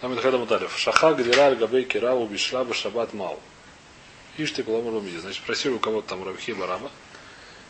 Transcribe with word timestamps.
Там 0.00 0.12
это 0.12 0.22
когда 0.22 0.38
Муталев. 0.38 0.76
Шаха 0.76 1.14
Гдираль 1.14 1.56
Габей 1.56 1.84
Кирау 1.84 2.26
Бишла 2.26 2.66
Шабат 2.72 3.14
Мау. 3.14 3.40
Ишь 4.36 4.50
ты 4.50 4.62
Куламу 4.62 5.00
Значит, 5.00 5.42
спросили 5.42 5.72
у 5.72 5.78
кого-то 5.78 6.08
там 6.08 6.24
Равхи 6.24 6.52
Бараба, 6.52 6.90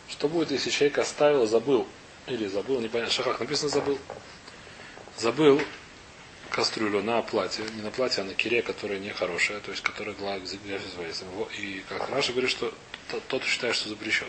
что 0.09 0.27
будет, 0.27 0.51
если 0.51 0.69
человек 0.69 0.97
оставил, 0.97 1.47
забыл, 1.47 1.87
или 2.27 2.47
забыл, 2.47 2.81
непонятно, 2.81 3.13
шахах 3.13 3.39
написано 3.39 3.69
забыл, 3.69 3.97
забыл 5.17 5.61
кастрюлю 6.49 7.01
на 7.03 7.21
платье, 7.21 7.63
не 7.75 7.81
на 7.81 7.91
платье, 7.91 8.21
а 8.21 8.25
на 8.25 8.33
кире, 8.33 8.61
которая 8.61 8.99
нехорошая, 8.99 9.59
то 9.59 9.71
есть 9.71 9.83
которая 9.83 10.15
глаз 10.15 10.41
И 11.57 11.83
как 11.87 12.09
Раша 12.09 12.31
говорит, 12.31 12.51
что 12.51 12.73
тот 13.29 13.43
считает, 13.43 13.75
что 13.75 13.89
запрещен. 13.89 14.27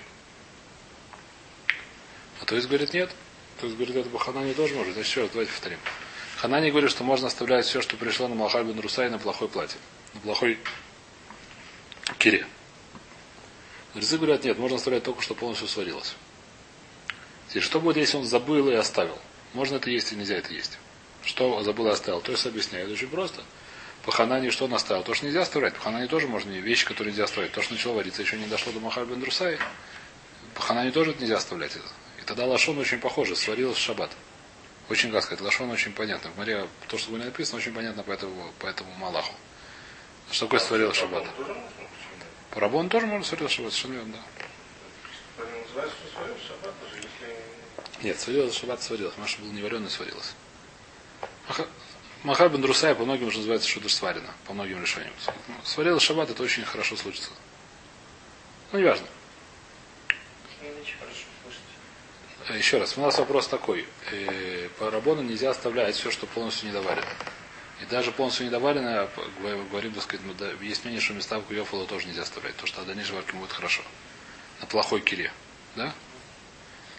А 2.41 2.45
то 2.45 2.55
есть 2.55 2.69
говорит 2.69 2.93
нет. 2.93 3.11
То 3.61 3.67
есть 3.67 3.77
говорит, 3.77 3.97
это 3.97 4.09
Баханани 4.11 4.55
тоже 4.55 4.75
может. 4.75 4.95
Значит, 4.95 5.11
еще 5.11 5.23
раз, 5.23 5.31
давайте 5.31 5.53
повторим. 5.53 5.79
Ханани 6.39 6.71
говорит, 6.71 6.91
что 6.93 7.03
можно 7.03 7.27
оставлять 7.27 7.67
все, 7.67 7.83
что 7.83 7.97
пришло 7.97 8.29
на 8.29 8.37
Малхальбин 8.37 8.79
Русай 8.79 9.11
на 9.11 9.19
плохой 9.19 9.49
платье. 9.49 9.77
На 10.15 10.21
плохой 10.21 10.61
кире. 12.19 12.47
Мудрецы 13.93 14.19
говорят, 14.19 14.45
нет, 14.45 14.57
можно 14.57 14.77
оставлять 14.77 15.03
только, 15.03 15.21
что 15.21 15.35
полностью 15.35 15.67
сварилось. 15.67 16.15
Теперь, 17.49 17.65
что 17.65 17.81
будет, 17.81 17.97
если 17.97 18.19
он 18.19 18.25
забыл 18.25 18.69
и 18.69 18.75
оставил? 18.75 19.19
Можно 19.53 19.77
это 19.77 19.91
есть 19.91 20.13
или 20.13 20.21
нельзя 20.21 20.37
это 20.37 20.55
есть? 20.55 20.79
Что 21.25 21.61
забыл 21.65 21.89
и 21.89 21.91
оставил? 21.91 22.21
То 22.21 22.31
есть 22.31 22.47
объясняю, 22.47 22.89
очень 22.89 23.09
просто. 23.09 23.43
По 24.05 24.13
ханане 24.13 24.53
что 24.53 24.67
он 24.67 24.75
оставил? 24.75 25.03
То, 25.03 25.15
что 25.15 25.27
нельзя 25.27 25.43
оставлять. 25.43 25.75
По 25.75 25.81
ханане 25.81 26.07
тоже 26.07 26.29
можно 26.29 26.53
вещи, 26.53 26.87
которые 26.87 27.11
нельзя 27.11 27.25
оставлять. 27.25 27.51
То, 27.51 27.63
что 27.63 27.75
начало 27.75 27.95
вариться, 27.95 28.23
еще 28.23 28.37
не 28.37 28.47
дошло 28.47 28.71
до 28.71 28.79
Махар 28.79 29.07
бен 29.07 29.19
Друсай. 29.19 29.59
По 30.55 30.63
ханане 30.63 30.93
тоже 30.93 31.17
нельзя 31.19 31.39
оставлять. 31.39 31.73
И 31.75 32.25
тогда 32.27 32.47
лашон 32.47 32.79
очень 32.79 33.01
похоже, 33.01 33.35
сварилось 33.35 33.77
в 33.77 33.81
шаббат. 33.81 34.13
Очень, 34.89 35.13
как 35.13 35.23
сказать, 35.23 35.43
лашон 35.43 35.71
очень 35.71 35.93
понятно. 35.93 36.31
В 36.31 36.37
море, 36.39 36.67
то, 36.87 36.97
что 36.97 37.11
было 37.11 37.19
написано, 37.19 37.59
очень 37.59 37.75
понятно 37.75 38.03
по 38.03 38.11
этому, 38.11 38.53
по 38.59 38.67
этому 38.67 38.91
Малаху. 38.95 39.35
Что 40.31 40.47
такое 40.47 40.61
в 40.91 40.95
шаббат? 40.95 41.27
По 42.51 42.61
рабону 42.61 42.89
тоже 42.89 43.07
можно 43.07 43.25
в 43.25 43.29
шаббат, 43.51 43.73
совершенно 43.73 43.95
верно, 43.95 44.15
да. 44.15 45.85
Нет, 48.03 48.19
сварилось 48.19 48.57
шаббат 48.57 48.83
сварилось. 48.83 49.17
Маша 49.19 49.41
был 49.41 49.53
не 49.53 49.63
вареный, 49.63 49.91
сварилось. 49.91 50.35
Махар 52.23 52.49
бен 52.49 52.63
Друсай 52.63 52.95
по 52.95 53.05
многим 53.05 53.29
уже 53.29 53.39
называется, 53.39 53.69
даже 53.81 53.95
сварено. 53.95 54.33
По 54.47 54.55
многим 54.55 54.81
решениям. 54.81 55.13
Сварилось 55.65 56.03
шаббат, 56.03 56.31
это 56.31 56.43
очень 56.43 56.65
хорошо 56.65 56.97
случится. 56.97 57.31
Ну, 58.73 58.79
неважно. 58.79 59.07
Еще 62.57 62.79
раз, 62.79 62.97
у 62.97 63.03
нас 63.03 63.19
вопрос 63.19 63.47
такой. 63.47 63.87
Э, 64.11 64.69
по 64.79 64.91
рабону 64.91 65.21
нельзя 65.23 65.51
оставлять 65.51 65.95
все, 65.97 66.11
что 66.11 66.27
полностью 66.27 66.69
недоварено. 66.69 67.07
И 67.83 67.85
даже 67.87 68.11
полностью 68.11 68.47
недоваренное, 68.47 69.09
говорим, 69.71 69.93
так 69.93 70.03
сказать, 70.03 70.25
есть 70.63 70.85
мнение, 70.85 71.01
что 71.01 71.13
места 71.13 71.39
в 71.39 71.87
тоже 71.87 72.07
нельзя 72.07 72.23
оставлять, 72.23 72.55
потому 72.55 72.69
что 72.69 72.83
дальнейшей 72.85 73.15
варки 73.15 73.33
будет 73.33 73.53
хорошо. 73.53 73.83
На 74.61 74.67
плохой 74.67 75.01
кире. 75.01 75.31
Да? 75.77 75.93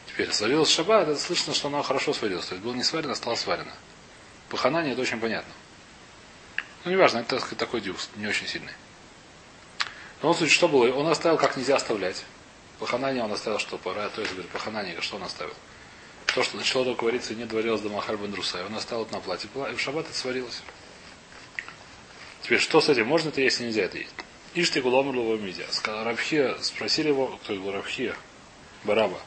Теперь 0.08 0.32
сварилась 0.32 0.70
шаббат, 0.70 1.08
это 1.08 1.20
слышно, 1.20 1.54
что 1.54 1.68
она 1.68 1.82
хорошо 1.82 2.14
сварилась. 2.14 2.46
То 2.46 2.54
есть 2.54 2.64
было 2.64 2.74
не 2.74 2.84
сварено, 2.84 3.16
стало 3.16 3.36
сварено. 3.36 3.74
По 4.50 4.56
это 4.58 5.02
очень 5.02 5.20
понятно. 5.20 5.52
Ну, 6.86 6.92
неважно, 6.92 7.20
это 7.20 7.40
сказать, 7.40 7.58
такой 7.58 7.82
дюкс, 7.82 8.10
не 8.16 8.28
очень 8.28 8.48
сильный. 8.48 8.74
В 10.20 10.24
любом 10.24 10.36
случае, 10.36 10.56
что 10.56 10.68
было? 10.68 10.92
Он 10.94 11.08
оставил, 11.08 11.38
как 11.38 11.58
нельзя 11.58 11.76
оставлять. 11.76 12.24
По 12.80 12.86
он 12.96 13.32
оставил, 13.32 13.60
что 13.60 13.78
пора, 13.78 14.08
то 14.10 14.22
есть, 14.22 14.34
говорит, 14.34 14.52
по 14.52 15.02
что 15.02 15.18
он 15.18 15.24
оставил? 15.24 15.54
То, 16.28 16.44
что 16.44 16.56
начало 16.56 16.86
только 16.86 17.04
вариться 17.04 17.34
и 17.34 17.36
не 17.36 17.46
доварилось 17.46 17.82
до 17.82 17.90
Махаль 17.90 18.16
Руса. 18.16 18.66
Он 18.66 18.76
оставил 18.76 19.04
это 19.04 19.14
на 19.14 19.20
платье. 19.20 19.50
И 19.72 19.76
в 19.76 19.82
шаббат 19.82 20.06
это 20.06 20.18
сварилось. 20.18 20.62
Теперь, 22.44 22.60
что 22.60 22.80
с 22.80 22.88
этим? 22.88 23.08
Можно 23.08 23.30
это 23.30 23.42
есть, 23.42 23.60
нельзя 23.60 23.84
это 23.84 23.98
есть? 23.98 24.14
Ишти 24.54 24.80
гуломрлова 24.80 25.36
мидия. 25.36 25.68
Рабхия 25.86 26.56
спросили 26.62 27.10
его, 27.10 27.28
кто 27.44 27.54
был 27.56 27.72
Рабхия? 27.72 28.16
Бараба. 28.84 29.20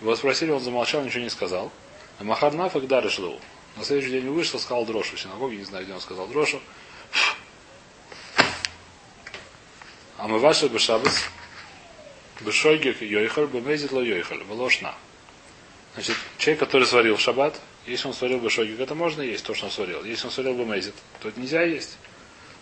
Его 0.00 0.14
спросили, 0.14 0.50
он 0.50 0.60
замолчал, 0.60 1.02
ничего 1.02 1.24
не 1.24 1.30
сказал. 1.30 1.72
А 2.18 2.24
Махар 2.24 2.52
нафиг 2.52 2.86
даришлоу. 2.86 3.40
На 3.76 3.84
следующий 3.84 4.10
день 4.10 4.28
вышел, 4.28 4.60
сказал 4.60 4.84
дрошу 4.84 5.16
в 5.16 5.20
синагоге, 5.20 5.56
не 5.56 5.64
знаю, 5.64 5.84
где 5.84 5.94
он 5.94 6.00
сказал 6.00 6.26
дрошу. 6.28 6.60
А 10.18 10.28
мы 10.28 10.38
ваши 10.38 10.68
бешабас 10.68 11.24
бешойгик 12.42 13.02
йойхаль 13.02 13.46
бемезит 13.46 13.92
ло 13.92 14.02
йойхаль, 14.02 14.42
волошна. 14.44 14.94
Значит, 15.94 16.16
человек, 16.38 16.60
который 16.60 16.86
сварил 16.86 17.18
шаббат, 17.18 17.60
если 17.86 18.08
он 18.08 18.14
сварил 18.14 18.40
бешойгик, 18.40 18.80
это 18.80 18.94
можно 18.94 19.22
есть, 19.22 19.44
то, 19.44 19.54
что 19.54 19.66
он 19.66 19.72
сварил. 19.72 20.04
Если 20.04 20.26
он 20.26 20.32
сварил 20.32 20.54
бемезит, 20.54 20.94
то 21.20 21.28
это 21.28 21.40
нельзя 21.40 21.62
есть. 21.62 21.98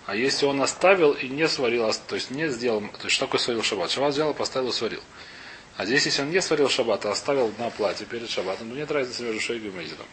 А 0.06 0.16
если 0.16 0.46
он 0.46 0.60
оставил 0.60 1.12
и 1.12 1.28
не 1.28 1.46
сварил, 1.46 1.92
то 2.08 2.14
есть 2.16 2.30
не 2.30 2.48
сделал, 2.48 2.80
то 2.80 3.04
есть 3.04 3.14
что 3.14 3.26
такое 3.26 3.41
сварил 3.41 3.62
шаббат? 3.62 3.91
Шаббат 3.91 4.12
взял, 4.12 4.34
поставил 4.34 4.70
и 4.70 4.72
сварил. 4.72 5.02
А 5.76 5.86
здесь, 5.86 6.04
если 6.06 6.22
он 6.22 6.30
не 6.30 6.42
сварил 6.42 6.68
шаббат, 6.68 7.06
а 7.06 7.12
оставил 7.12 7.52
на 7.58 7.70
платье 7.70 8.06
перед 8.06 8.28
шаббатом, 8.28 8.70
то 8.70 8.76
нет 8.76 8.91
разницы 8.91 9.22
между 9.22 9.41
шойгом 9.41 9.70
и 9.70 9.82
мезидом. 9.82 10.06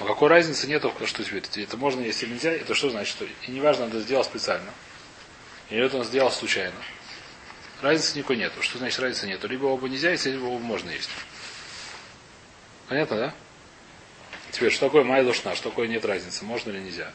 Но 0.00 0.06
какой 0.06 0.28
разницы 0.28 0.66
нету, 0.66 0.92
что 1.04 1.22
теперь? 1.22 1.42
Это 1.56 1.76
можно, 1.76 2.00
если 2.00 2.26
нельзя, 2.26 2.50
это 2.52 2.74
что 2.74 2.90
значит? 2.90 3.14
Что 3.14 3.24
и 3.24 3.50
неважно, 3.50 3.84
он 3.84 3.90
это 3.90 4.00
сделал 4.00 4.24
специально. 4.24 4.70
Или 5.68 5.84
это 5.84 5.98
он 5.98 6.04
сделал 6.04 6.32
случайно. 6.32 6.74
Разницы 7.82 8.18
никакой 8.18 8.36
нету. 8.36 8.62
Что 8.62 8.78
значит 8.78 8.98
разницы 9.00 9.26
нету? 9.26 9.48
Либо 9.48 9.66
оба 9.66 9.88
нельзя 9.88 10.10
есть, 10.10 10.26
либо 10.26 10.44
оба 10.44 10.62
можно 10.62 10.90
есть. 10.90 11.08
Понятно, 12.88 13.16
да? 13.16 13.34
Теперь, 14.50 14.70
что 14.70 14.86
такое 14.86 15.04
майя 15.04 15.24
душна, 15.24 15.54
что 15.54 15.70
такое 15.70 15.88
нет 15.88 16.04
разницы, 16.04 16.44
можно 16.44 16.70
или 16.70 16.80
нельзя. 16.80 17.12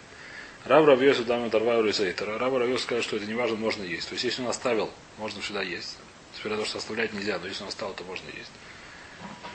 Раб 0.65 0.85
Равьесу 0.85 1.23
дам 1.25 1.47
Дарвару 1.49 1.87
Раб 1.87 2.53
Равьесу 2.53 2.83
сказал, 2.83 3.03
что 3.03 3.17
это 3.17 3.25
не 3.25 3.35
важно, 3.35 3.57
можно 3.57 3.83
есть. 3.83 4.07
То 4.07 4.13
есть, 4.13 4.23
если 4.23 4.41
он 4.41 4.47
оставил, 4.47 4.89
можно 5.17 5.41
всегда 5.41 5.61
есть. 5.61 5.97
Теперь 6.35 6.55
то, 6.55 6.65
что 6.65 6.79
оставлять 6.79 7.13
нельзя, 7.13 7.37
но 7.37 7.47
если 7.47 7.63
он 7.63 7.69
оставил, 7.69 7.93
то 7.93 8.03
можно 8.03 8.27
есть. 8.29 8.51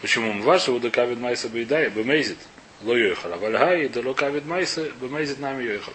Почему? 0.00 0.41
Ваши 0.42 0.71
удакавид 0.71 1.19
майса 1.19 1.48
бейдай, 1.48 1.91
бемейзит, 1.91 2.38
ло 2.82 2.94
йохал. 2.94 3.32
А 3.32 3.37
вальгай, 3.37 3.88
да 3.88 4.00
локавид 4.00 4.47
майса, 4.47 4.91
бемейзит 5.00 5.41
нами 5.41 5.65
йохал. 5.65 5.94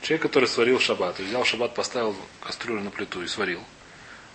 Человек, 0.00 0.22
который 0.22 0.48
сварил 0.48 0.78
шаббат, 0.78 1.18
взял 1.18 1.44
шаббат, 1.44 1.74
поставил 1.74 2.14
кастрюлю 2.40 2.82
на 2.82 2.90
плиту 2.90 3.22
и 3.22 3.26
сварил. 3.26 3.62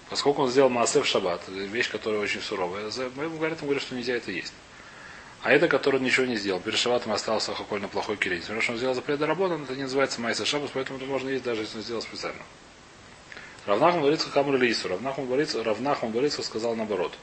Поскольку 0.09 0.44
он 0.44 0.50
сделал 0.50 0.69
массе 0.69 1.01
в 1.01 1.06
шаббат, 1.06 1.41
вещь, 1.47 1.90
которая 1.90 2.22
очень 2.22 2.41
суровая, 2.41 2.90
мы 3.16 3.25
ему 3.25 3.38
говорим, 3.38 3.79
что 3.79 3.95
нельзя 3.95 4.16
это 4.16 4.31
есть. 4.31 4.53
А 5.44 5.51
это, 5.51 5.68
который 5.68 6.00
ничего 6.00 6.25
не 6.25 6.35
сделал. 6.35 6.59
Перед 6.59 6.79
шаббатом 6.79 7.12
остался 7.12 7.53
хаколь 7.53 7.81
на 7.81 7.88
плохой 7.88 8.17
кирей. 8.17 8.40
Потому 8.41 8.62
что 8.62 8.72
он 8.72 8.78
сделал 8.78 8.96
запрет 8.96 9.22
работы, 9.22 9.56
это 9.62 9.75
не 9.75 9.84
называется 9.84 10.19
майса 10.22 10.46
шаббат, 10.46 10.72
поэтому 10.73 10.97
это 10.97 11.07
можно 11.07 11.29
есть, 11.29 11.44
даже 11.44 11.62
если 11.62 11.78
он 11.78 11.84
сделал 11.84 12.01
специально. 12.01 12.41
Равнахман 13.66 14.01
говорится 14.01 14.29
Хамр 14.29 14.56
Лису. 14.56 14.88
Равнахман 14.88 15.28
говорится, 15.28 15.63
Равнахман 15.63 16.12
говорится, 16.12 16.41
сказал 16.41 16.75
наоборот. 16.75 17.13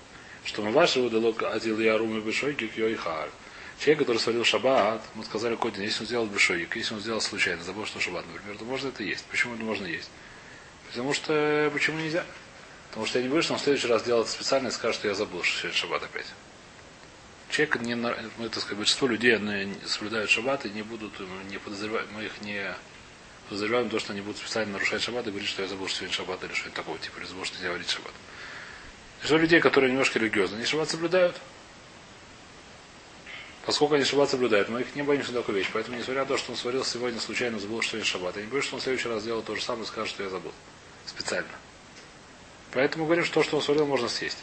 Что 0.45 0.63
мы 0.63 0.73
ваши 0.73 1.01
удалок 1.01 1.43
адил 1.43 1.81
ярумы 1.81 2.21
бешойгик 2.21 2.77
йойхар. 2.77 3.31
Человек, 3.79 4.01
который 4.01 4.19
сварил 4.19 4.45
шаббат, 4.45 5.03
мы 5.15 5.25
сказали 5.25 5.57
Кодин, 5.57 5.83
если 5.83 6.01
он 6.01 6.07
сделал 6.07 6.27
бешойгик, 6.27 6.77
если 6.77 6.95
он 6.95 7.01
сделал 7.01 7.21
случайно, 7.21 7.65
забыл, 7.65 7.87
что 7.87 7.99
шаббат, 7.99 8.25
например, 8.33 8.59
то 8.59 8.65
можно 8.65 8.89
это 8.89 9.03
есть. 9.03 9.25
Почему 9.31 9.55
это 9.55 9.65
можно 9.65 9.87
есть? 9.87 10.11
Потому 10.89 11.13
что 11.13 11.71
почему 11.73 11.99
нельзя? 11.99 12.25
Потому 12.95 13.07
что 13.07 13.19
я 13.19 13.25
не 13.25 13.29
боюсь, 13.29 13.45
что 13.45 13.55
он 13.55 13.59
в 13.59 13.63
следующий 13.65 13.89
раз 13.89 14.05
делает 14.05 14.29
специально 14.29 14.69
и 14.69 14.71
скажет, 14.71 14.95
что 14.95 15.09
я 15.09 15.15
забыл, 15.15 15.43
что 15.43 15.59
сегодня 15.59 15.77
шаббат 15.77 16.05
опять. 16.05 16.27
Человек, 17.51 17.81
не, 17.81 17.97
мы, 17.97 18.49
так 18.49 18.61
сказать, 18.61 18.77
большинство 18.77 19.09
людей 19.09 19.35
они 19.35 19.75
соблюдают 19.85 20.31
шаббат 20.31 20.65
и 20.65 20.71
не 20.71 20.83
будут, 20.83 21.13
не 21.51 21.59
подозревать, 21.59 22.07
мы 22.13 22.25
их 22.25 22.41
не 22.43 22.73
подозреваем 23.49 23.91
то, 23.91 23.99
что 23.99 24.13
они 24.13 24.21
будут 24.21 24.37
специально 24.37 24.75
нарушать 24.75 25.03
шаббат 25.03 25.27
и 25.27 25.31
говорить, 25.31 25.49
что 25.49 25.63
я 25.63 25.69
забыл, 25.69 25.89
что 25.89 25.99
сегодня 25.99 26.15
шаббат 26.15 26.45
или 26.45 26.53
что-нибудь 26.53 26.75
такого 26.75 26.97
типа, 26.99 27.19
или 27.19 27.27
забыл, 27.27 27.45
что 27.45 27.57
нельзя 27.57 27.69
говорить 27.71 27.91
шаббат. 27.91 28.13
Что 29.25 29.39
людей, 29.39 29.59
которые 29.59 29.91
немножко 29.91 30.21
религиозны, 30.21 30.55
они 30.55 30.65
шаббат 30.65 30.89
соблюдают. 30.89 31.41
Поскольку 33.67 33.95
они 33.95 34.05
шаббат 34.05 34.31
соблюдают, 34.31 34.69
мы 34.69 34.83
их 34.83 34.95
не 34.95 35.03
боимся 35.03 35.33
такой 35.33 35.57
вещь. 35.57 35.71
Поэтому, 35.73 35.97
несмотря 35.97 36.23
на 36.23 36.29
то, 36.29 36.39
что 36.39 36.53
он 36.53 36.57
сварил 36.57 36.85
сегодня, 36.85 37.19
случайно 37.19 37.59
забыл, 37.59 37.83
что 37.83 37.91
сегодня 37.93 38.07
шаббат, 38.07 38.37
я 38.37 38.43
не 38.43 38.49
боюсь, 38.49 38.67
что 38.67 38.77
он 38.77 38.81
в 38.81 38.85
следующий 38.85 39.09
раз 39.09 39.23
сделает 39.23 39.47
то 39.47 39.57
же 39.57 39.63
самое 39.63 39.83
и 39.83 39.89
скажет, 39.89 40.11
что 40.11 40.23
я 40.23 40.29
забыл. 40.29 40.53
Специально. 41.07 41.49
Поэтому 42.75 43.07
говорим, 43.07 43.25
что 43.25 43.35
то, 43.35 43.43
что 43.43 43.57
он 43.57 43.63
сварил, 43.63 43.87
можно 43.87 44.09
съесть. 44.09 44.39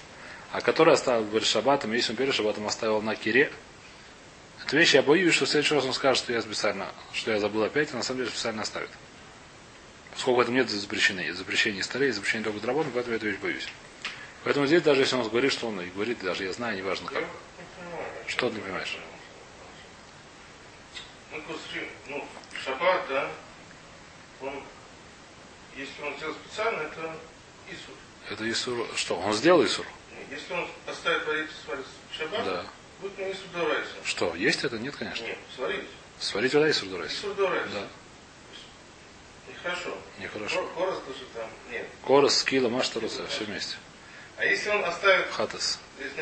А 0.52 0.62
который 0.62 0.94
оставил 0.94 1.26
перед 1.26 1.46
шаббатом, 1.46 1.94
если 1.94 2.12
он 2.12 2.18
перед 2.18 2.34
шаббатом 2.34 2.66
оставил 2.66 3.02
на 3.02 3.16
кире, 3.16 3.52
Эту 4.66 4.78
вещь 4.78 4.94
я 4.94 5.02
боюсь, 5.02 5.34
что 5.34 5.46
в 5.46 5.50
следующий 5.50 5.76
раз 5.76 5.86
он 5.86 5.94
скажет, 5.94 6.24
что 6.24 6.34
я 6.34 6.42
специально, 6.42 6.88
что 7.14 7.32
я 7.32 7.40
забыл 7.40 7.64
опять, 7.64 7.92
а 7.94 7.98
на 7.98 8.04
самом 8.04 8.20
деле 8.20 8.30
специально 8.30 8.62
оставит. 8.62 8.90
Поскольку 10.12 10.38
в 10.38 10.42
этом 10.42 10.56
нет 10.56 10.70
запрещений, 10.70 11.32
запрещений 11.32 11.82
старей, 11.84 12.12
запрещений 12.12 12.44
только 12.44 12.60
драбон, 12.60 12.88
поэтому 12.94 13.14
я 13.14 13.18
эту 13.18 13.28
вещь 13.28 13.40
боюсь. 13.40 13.68
Поэтому 14.44 14.68
здесь, 14.68 14.82
даже 14.82 15.02
если 15.02 15.16
он 15.16 15.28
говорит, 15.28 15.52
что 15.52 15.68
он 15.68 15.82
и 15.82 15.90
говорит, 15.90 16.20
даже 16.22 16.44
я 16.44 16.54
знаю, 16.54 16.78
неважно 16.78 17.10
как. 17.10 17.24
Что 18.28 18.50
ты 18.50 18.56
не 18.56 18.62
понимаешь? 18.62 18.98
Ну, 21.32 21.42
ну, 22.08 22.26
шаббат, 22.64 23.06
да, 23.10 23.30
он, 24.42 24.64
если 25.76 26.02
он 26.02 26.16
сделал 26.18 26.36
специально, 26.46 26.82
это 26.84 27.16
Исур. 27.68 27.96
Это 28.30 28.50
Исур, 28.50 28.88
что? 28.96 29.18
Он 29.18 29.34
сделал 29.34 29.66
Исур? 29.66 29.86
Если 30.30 30.54
он 30.54 30.68
поставит 30.86 31.26
варить 31.26 31.50
шаббат, 32.18 32.46
да. 32.46 32.66
будет 33.02 33.18
на 33.18 33.32
Исур 33.32 33.48
Дорайса. 33.54 33.92
Что, 34.06 34.36
есть 34.36 34.64
это? 34.64 34.80
Нет, 34.80 34.96
конечно. 34.96 35.26
Нет, 35.26 35.38
сварились. 35.56 35.88
Сварить 36.20 36.54
вода 36.54 36.70
и 36.70 36.74
сурдурайс. 36.74 37.12
Исур 37.12 37.34
Дорес. 37.36 37.64
Да, 37.74 37.88
Нехорошо. 39.50 39.98
нехорошо. 40.20 40.56
Кор- 40.56 40.74
Корос 40.74 41.00
тоже 41.06 41.26
там. 41.34 41.50
Нет. 41.72 41.88
Корос, 42.06 42.38
скила, 42.38 42.70
маштаруса, 42.70 43.28
все 43.28 43.44
вместе. 43.44 43.76
А 44.38 44.46
если 44.46 44.70
он 44.70 44.84
оставит 44.86 45.30
Хатас. 45.32 45.80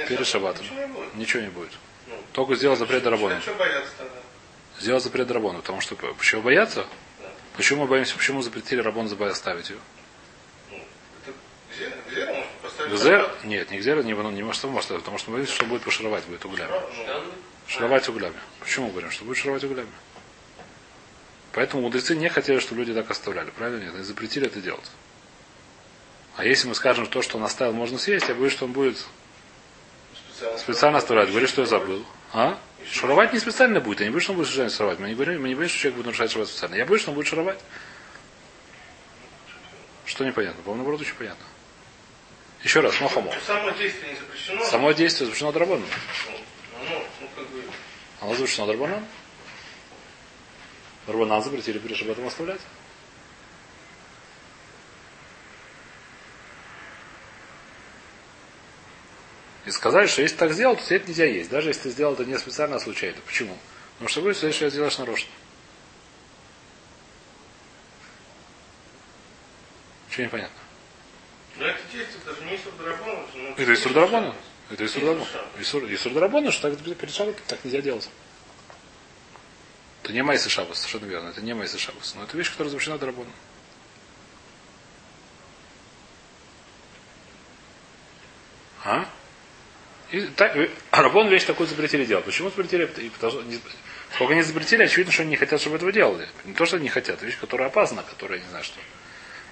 Перед 0.08 0.28
шаббатом. 0.28 0.64
Ничего 0.66 0.82
не 0.82 0.88
будет. 0.88 1.16
Ничего 1.16 1.42
не 1.44 1.50
будет. 1.50 1.72
Ну, 2.08 2.16
Только 2.34 2.56
сделал 2.56 2.76
запрет 2.76 3.04
Дарабона. 3.04 3.42
Бояться 3.58 3.92
тогда? 3.98 4.20
Сделал 4.80 5.00
запрет 5.00 5.28
Дарабона. 5.28 5.60
Потому 5.60 5.80
что 5.80 5.96
почему 5.96 6.42
бояться? 6.42 6.86
Да. 7.22 7.30
Почему 7.56 7.84
мы 7.84 7.88
боимся, 7.88 8.16
почему 8.16 8.42
запретили 8.42 8.82
Рабон 8.82 9.06
оставить 9.30 9.70
ее? 9.70 9.78
Ну, 10.72 10.78
это 11.24 11.34
где, 11.76 11.94
где 12.10 12.26
можно 12.26 12.44
поставить? 12.62 12.79
Гзер? 12.90 13.32
Нет, 13.44 13.72
не 13.72 13.80
гзер, 13.80 14.04
не, 14.04 14.14
ну, 14.14 14.32
не 14.32 14.44
может, 14.44 14.64
может, 14.66 14.90
потому 14.90 15.18
что 15.18 15.32
мы 15.32 15.38
боимся, 15.38 15.54
что 15.54 15.66
будет 15.66 15.84
пошаровать, 15.84 16.24
будет 16.26 16.46
углями. 16.46 16.72
Шаровать 17.68 18.08
углями. 18.10 18.36
Почему 18.60 18.90
говорим, 18.90 19.12
что 19.12 19.26
будет 19.26 19.38
шаровать 19.38 19.64
углями? 19.64 19.90
Поэтому 21.54 21.84
мудрецы 21.84 22.16
не 22.16 22.30
хотели, 22.30 22.60
чтобы 22.60 22.82
люди 22.82 22.94
так 22.94 23.10
оставляли. 23.10 23.50
Правильно? 23.52 23.84
Нет, 23.84 23.96
они 23.96 24.04
запретили 24.04 24.48
это 24.48 24.62
делать. 24.62 24.90
А 26.36 26.46
если 26.46 26.68
мы 26.68 26.76
скажем, 26.76 27.06
что 27.06 27.16
то, 27.16 27.22
что 27.22 27.38
он 27.38 27.44
оставил, 27.44 27.74
можно 27.74 27.98
съесть, 27.98 28.30
я 28.30 28.36
боюсь, 28.36 28.54
что 28.54 28.66
он 28.66 28.72
будет 28.72 28.98
специально. 30.14 30.58
специально 30.58 30.98
оставлять. 31.00 31.30
Говорит, 31.30 31.50
что 31.50 31.62
я 31.62 31.68
забыл. 31.68 32.06
А? 32.34 32.58
Шаровать 32.90 33.34
не 33.34 33.40
специально 33.40 33.82
будет. 33.82 34.00
Я 34.00 34.06
не 34.06 34.12
боюсь, 34.12 34.24
что 34.24 34.34
он 34.34 34.38
будет 34.38 34.48
случайно 34.48 34.72
шаровать. 34.72 35.00
Мы 35.00 35.10
не, 35.10 35.16
говорим, 35.16 35.42
мы 35.42 35.50
не 35.50 35.56
боимся, 35.56 35.74
что 35.74 35.82
человек 35.82 35.98
будет 35.98 36.06
нарушать 36.06 36.32
шаровать 36.32 36.50
специально. 36.50 36.76
Я 36.76 36.86
боюсь, 36.86 37.02
что 37.02 37.12
он 37.12 37.16
будет 37.16 37.28
шаровать. 37.28 37.60
Что 40.06 40.26
непонятно? 40.26 40.62
По-моему, 40.64 40.84
наоборот, 40.84 41.02
очень 41.02 41.16
понятно. 41.16 41.44
Еще 42.64 42.82
раз, 42.82 43.00
махомо. 43.00 43.34
Само 43.46 43.72
действие 43.72 44.14
не 44.14 44.20
запрещено. 44.20 44.66
Само 44.66 44.92
действие 44.92 45.26
запрещено 45.28 45.52
драбоном. 45.52 45.86
Ну, 46.28 46.86
ну, 46.90 47.04
ну, 47.22 47.28
как 47.36 47.48
бы, 47.48 47.64
Оно 48.20 48.34
запрещено 48.36 48.68
драбоном. 48.68 49.06
Драбонан 51.08 51.42
запретили 51.42 51.80
перед 51.80 51.98
шабатом 51.98 52.28
оставлять. 52.28 52.62
И 59.66 59.72
сказали, 59.72 60.08
что 60.08 60.22
если 60.24 60.36
так 60.36 60.52
сделал, 60.54 60.76
то 60.76 60.96
это 60.96 61.08
нельзя 61.08 61.26
есть. 61.26 61.50
Даже 61.50 61.70
если 61.70 61.84
ты 61.84 61.90
сделал 61.92 62.14
это 62.14 62.26
не 62.26 62.38
специально, 62.38 62.78
а 62.78 62.80
случайно. 62.80 63.18
Почему? 63.26 63.58
Потому 63.94 64.10
что 64.10 64.22
будет, 64.22 64.36
что 64.36 64.42
следующий 64.42 64.66
раз 64.66 64.74
делаешь 64.74 64.98
нарочно. 64.98 65.30
Ничего 70.10 70.24
не 70.24 70.30
понятно. 70.30 70.60
но 71.58 71.66
это 71.66 71.80
действие 71.94 72.24
даже 72.26 72.44
не 72.46 72.56
Исур 72.56 72.74
Драбона. 72.80 73.26
ну, 73.36 73.49
Это 73.60 73.74
Исур 73.74 73.94
Драбона. 73.94 74.34
Это 74.70 74.86
Исур 74.86 75.04
Драбона. 75.04 75.28
Исур, 75.60 76.14
Драбона, 76.14 76.52
что 76.52 76.70
так 76.70 76.80
перед 76.80 77.14
шаббатом 77.14 77.42
так 77.48 77.64
нельзя 77.66 77.82
делать. 77.82 78.10
Это 80.02 80.14
не 80.14 80.24
Майса 80.24 80.50
Шабас, 80.50 80.78
совершенно 80.78 81.10
верно. 81.10 81.30
Это 81.30 81.42
не 81.42 81.54
Майса 81.54 81.78
Шабас. 81.78 82.16
Но 82.16 82.24
это 82.24 82.38
вещь, 82.38 82.52
которая 82.52 82.72
запрещена 82.72 82.98
Драбоном. 82.98 83.34
А? 88.86 89.06
И 90.12 90.22
так, 90.22 90.56
э, 90.56 90.70
Рабон 90.92 91.28
вещь 91.28 91.44
такую 91.44 91.68
запретили 91.68 92.06
делать. 92.06 92.24
Почему 92.24 92.50
запретили? 92.50 92.86
Потому 92.86 93.32
что 93.32 93.44
Сколько 94.16 94.34
они 94.34 94.42
запретили, 94.42 94.84
очевидно, 94.84 95.12
что 95.12 95.22
они 95.24 95.32
не 95.32 95.36
хотят, 95.36 95.60
чтобы 95.60 95.76
этого 95.76 95.92
делали. 95.92 96.28
Не 96.46 96.54
то, 96.54 96.66
что 96.66 96.78
они 96.78 96.84
не 96.84 96.90
хотят, 96.90 97.22
вещь, 97.22 97.38
которая 97.38 97.68
опасна, 97.68 98.04
которая, 98.04 98.40
не 98.40 98.48
знаю, 98.48 98.64
что. 98.64 98.80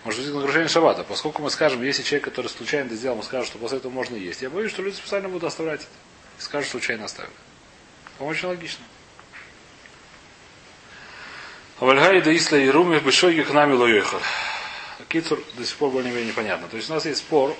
Может 0.06 0.26
быть, 0.26 0.34
нарушение 0.34 0.70
шаббата. 0.70 1.04
Поскольку 1.04 1.42
мы 1.42 1.50
скажем, 1.50 1.84
если 1.84 2.04
человек, 2.04 2.26
который 2.26 2.48
случайно 2.48 2.88
это 2.88 2.96
сделал, 2.96 3.18
мы 3.18 3.24
скажем, 3.24 3.46
что 3.46 3.58
после 3.58 3.80
этого 3.80 3.92
можно 3.92 4.16
есть. 4.16 4.42
Я 4.42 4.50
боюсь, 4.50 4.72
что 4.72 4.82
люди 4.82 4.96
специально 4.96 5.28
будут 5.28 5.44
оставлять 5.44 5.82
это. 5.82 5.90
И 6.40 6.42
скажут, 6.42 6.70
случайно 6.70 7.06
оставили. 7.06 7.34
По-моему, 8.18 8.38
очень 8.38 8.48
логично. 8.48 8.84
Вальгай 11.80 12.22
да 12.22 12.36
Исла 12.36 12.56
и 12.56 12.70
Руми 12.70 12.98
Бешойги 13.00 13.44
к 13.44 13.52
нами 13.54 13.74
лоехал. 13.74 14.20
Кицур 15.10 15.40
до 15.56 15.64
сих 15.64 15.76
пор 15.78 15.92
более-менее 15.92 16.30
непонятно. 16.30 16.68
То 16.68 16.78
есть 16.78 16.90
у 16.90 16.94
нас 16.94 17.06
есть 17.06 17.20
спор, 17.20 17.56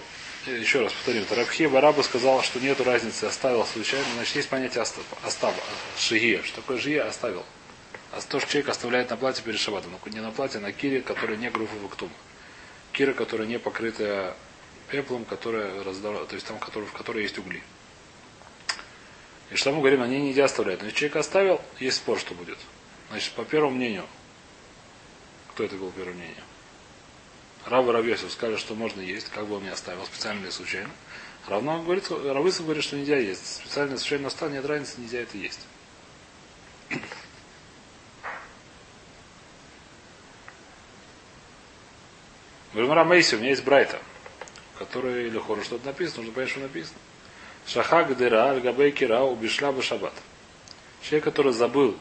э, 0.48 0.58
еще 0.58 0.82
раз 0.82 0.92
повторим, 0.92 1.24
Тарабхи 1.26 1.68
Бараба 1.68 2.02
сказал, 2.02 2.42
что 2.42 2.60
нет 2.60 2.82
разницы, 2.82 3.26
оставил 3.26 3.64
случайно, 3.66 4.06
значит 4.16 4.36
есть 4.36 4.50
понятие 4.50 4.82
остав, 4.82 5.04
остав 5.24 5.54
шигия. 6.00 6.42
Что 6.42 6.62
такое 6.62 6.78
жия 6.78 7.08
оставил? 7.08 7.46
А 8.12 8.20
то, 8.22 8.40
что 8.40 8.50
человек 8.50 8.70
оставляет 8.70 9.12
на 9.12 9.18
платье 9.18 9.44
перед 9.44 9.60
шабатом. 9.60 9.92
Ну, 9.92 10.12
не 10.12 10.20
на 10.20 10.32
платье, 10.32 10.58
а 10.58 10.62
на 10.62 10.72
кире, 10.72 11.02
которая 11.02 11.38
не 11.38 11.52
груфа 11.52 11.76
вактум. 11.84 12.10
Кира, 12.98 13.14
которая 13.14 13.48
не 13.48 13.60
покрытая 13.60 14.36
пеплом, 14.90 15.24
которая 15.24 15.84
раздор... 15.84 16.26
то 16.26 16.34
есть 16.34 16.48
там, 16.48 16.58
в 16.60 16.92
которой 16.94 17.22
есть 17.22 17.38
угли. 17.38 17.62
И 19.52 19.56
что 19.56 19.72
мы 19.72 19.80
говорим, 19.80 20.02
они 20.02 20.20
нельзя 20.20 20.46
оставлять. 20.46 20.80
Но 20.80 20.86
если 20.86 20.98
человек 20.98 21.18
оставил, 21.18 21.62
есть 21.80 21.98
спор, 21.98 22.20
что 22.20 22.34
будет. 22.34 22.58
Значит, 23.10 23.34
по 23.34 23.46
первому 23.46 23.76
мнению, 23.76 24.06
кто 25.52 25.64
это 25.64 25.76
был 25.76 25.92
первое 25.92 26.16
мнение? 26.16 26.44
Раба 27.68 27.94
Равьесов 27.94 28.32
сказали, 28.32 28.58
что 28.58 28.74
можно 28.74 29.00
есть, 29.00 29.30
как 29.30 29.46
бы 29.46 29.58
он 29.58 29.64
не 29.64 29.70
оставил, 29.70 30.04
специально 30.06 30.42
или 30.42 30.50
случайно. 30.50 30.90
Равно 31.48 31.84
говорит, 31.84 32.10
Равысов 32.10 32.66
говорит, 32.66 32.84
что 32.84 32.96
нельзя 32.96 33.18
есть. 33.18 33.58
Специально 33.58 33.96
случайно 33.98 34.28
оставил, 34.28 34.56
нет 34.56 34.66
разницы, 34.66 35.00
нельзя 35.00 35.20
это 35.20 35.38
есть. 35.38 35.60
Говорим, 42.78 42.94
Рамейси, 42.94 43.34
у 43.34 43.40
меня 43.40 43.50
есть 43.50 43.64
Брайта, 43.64 44.00
который 44.78 45.26
или 45.26 45.40
хору 45.40 45.64
что-то 45.64 45.88
написано, 45.88 46.18
нужно 46.18 46.34
понять, 46.36 46.52
что 46.52 46.60
написано. 46.60 47.00
Шахак 47.66 48.16
дыра, 48.16 48.52
аль-габей 48.52 48.92
кира, 48.92 49.22
убишла 49.22 49.72
бы 49.72 49.82
шаббат. 49.82 50.14
Человек, 51.02 51.24
который 51.24 51.54
забыл 51.54 51.98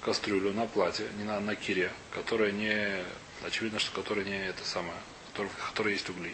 кастрюлю 0.00 0.52
на 0.52 0.66
платье, 0.66 1.08
не 1.18 1.24
на, 1.24 1.40
на 1.40 1.56
кире, 1.56 1.90
которая 2.14 2.52
не, 2.52 3.02
очевидно, 3.44 3.80
что 3.80 4.00
которая 4.00 4.24
не 4.24 4.46
это 4.46 4.64
самое, 4.64 4.94
которая, 5.32 5.50
в 5.50 5.70
которой 5.70 5.94
есть 5.94 6.08
угли. 6.08 6.32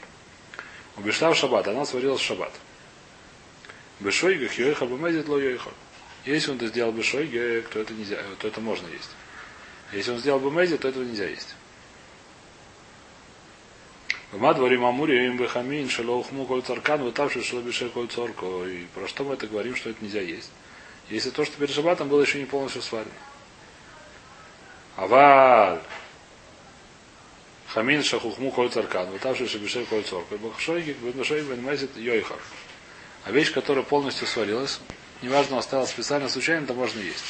Убишла 0.98 1.30
в 1.30 1.36
шаббат, 1.36 1.66
она 1.66 1.86
сварилась 1.86 2.20
в 2.20 2.24
шаббат. 2.24 2.52
Бешойгах 4.00 4.52
йоиха 4.58 4.84
бумезит 4.84 5.28
ло 5.28 5.38
йоиха. 5.38 5.70
Если 6.26 6.50
он 6.50 6.58
это 6.58 6.66
сделал 6.66 6.92
бешойге, 6.92 7.62
то 7.62 7.80
это 7.80 7.94
нельзя, 7.94 8.18
то 8.38 8.48
это 8.48 8.60
можно 8.60 8.86
есть. 8.88 9.12
Если 9.94 10.10
он 10.10 10.18
сделал 10.18 10.40
бумези, 10.40 10.76
то 10.76 10.88
этого 10.88 11.04
нельзя 11.04 11.26
есть. 11.26 11.56
Вма 14.30 14.52
дворим 14.52 14.84
амури 14.84 15.24
им 15.26 15.38
бехамин 15.38 15.88
шелоухму 15.88 16.44
коль 16.44 16.62
царкан 16.62 17.02
вытавший 17.02 17.42
шелобише 17.42 17.88
коль 17.88 18.08
цорко. 18.08 18.64
И 18.66 18.84
про 18.94 19.08
что 19.08 19.24
мы 19.24 19.34
это 19.34 19.46
говорим, 19.46 19.74
что 19.74 19.88
это 19.90 20.04
нельзя 20.04 20.20
есть? 20.20 20.50
Если 21.08 21.30
то, 21.30 21.44
что 21.46 21.56
перед 21.56 21.74
шабатом 21.74 22.08
было 22.08 22.20
еще 22.20 22.38
не 22.38 22.44
полностью 22.44 22.82
сварено. 22.82 23.10
Аваль. 24.96 25.80
Хамин 27.68 28.02
шахухму 28.02 28.50
коль 28.50 28.68
царкан, 28.68 29.10
вытавший 29.10 29.48
шелобише 29.48 29.86
коль 29.86 30.04
цорко. 30.04 30.34
И 30.34 30.38
бахшойги 30.38 30.92
бенмешой 31.00 31.42
бенмезит 31.42 31.96
йойхар. 31.96 32.38
А 33.24 33.30
вещь, 33.30 33.52
которая 33.52 33.84
полностью 33.84 34.26
сварилась, 34.26 34.80
неважно, 35.22 35.58
осталась 35.58 35.90
специально, 35.90 36.28
случайно, 36.28 36.66
то 36.66 36.74
можно 36.74 37.00
есть. 37.00 37.24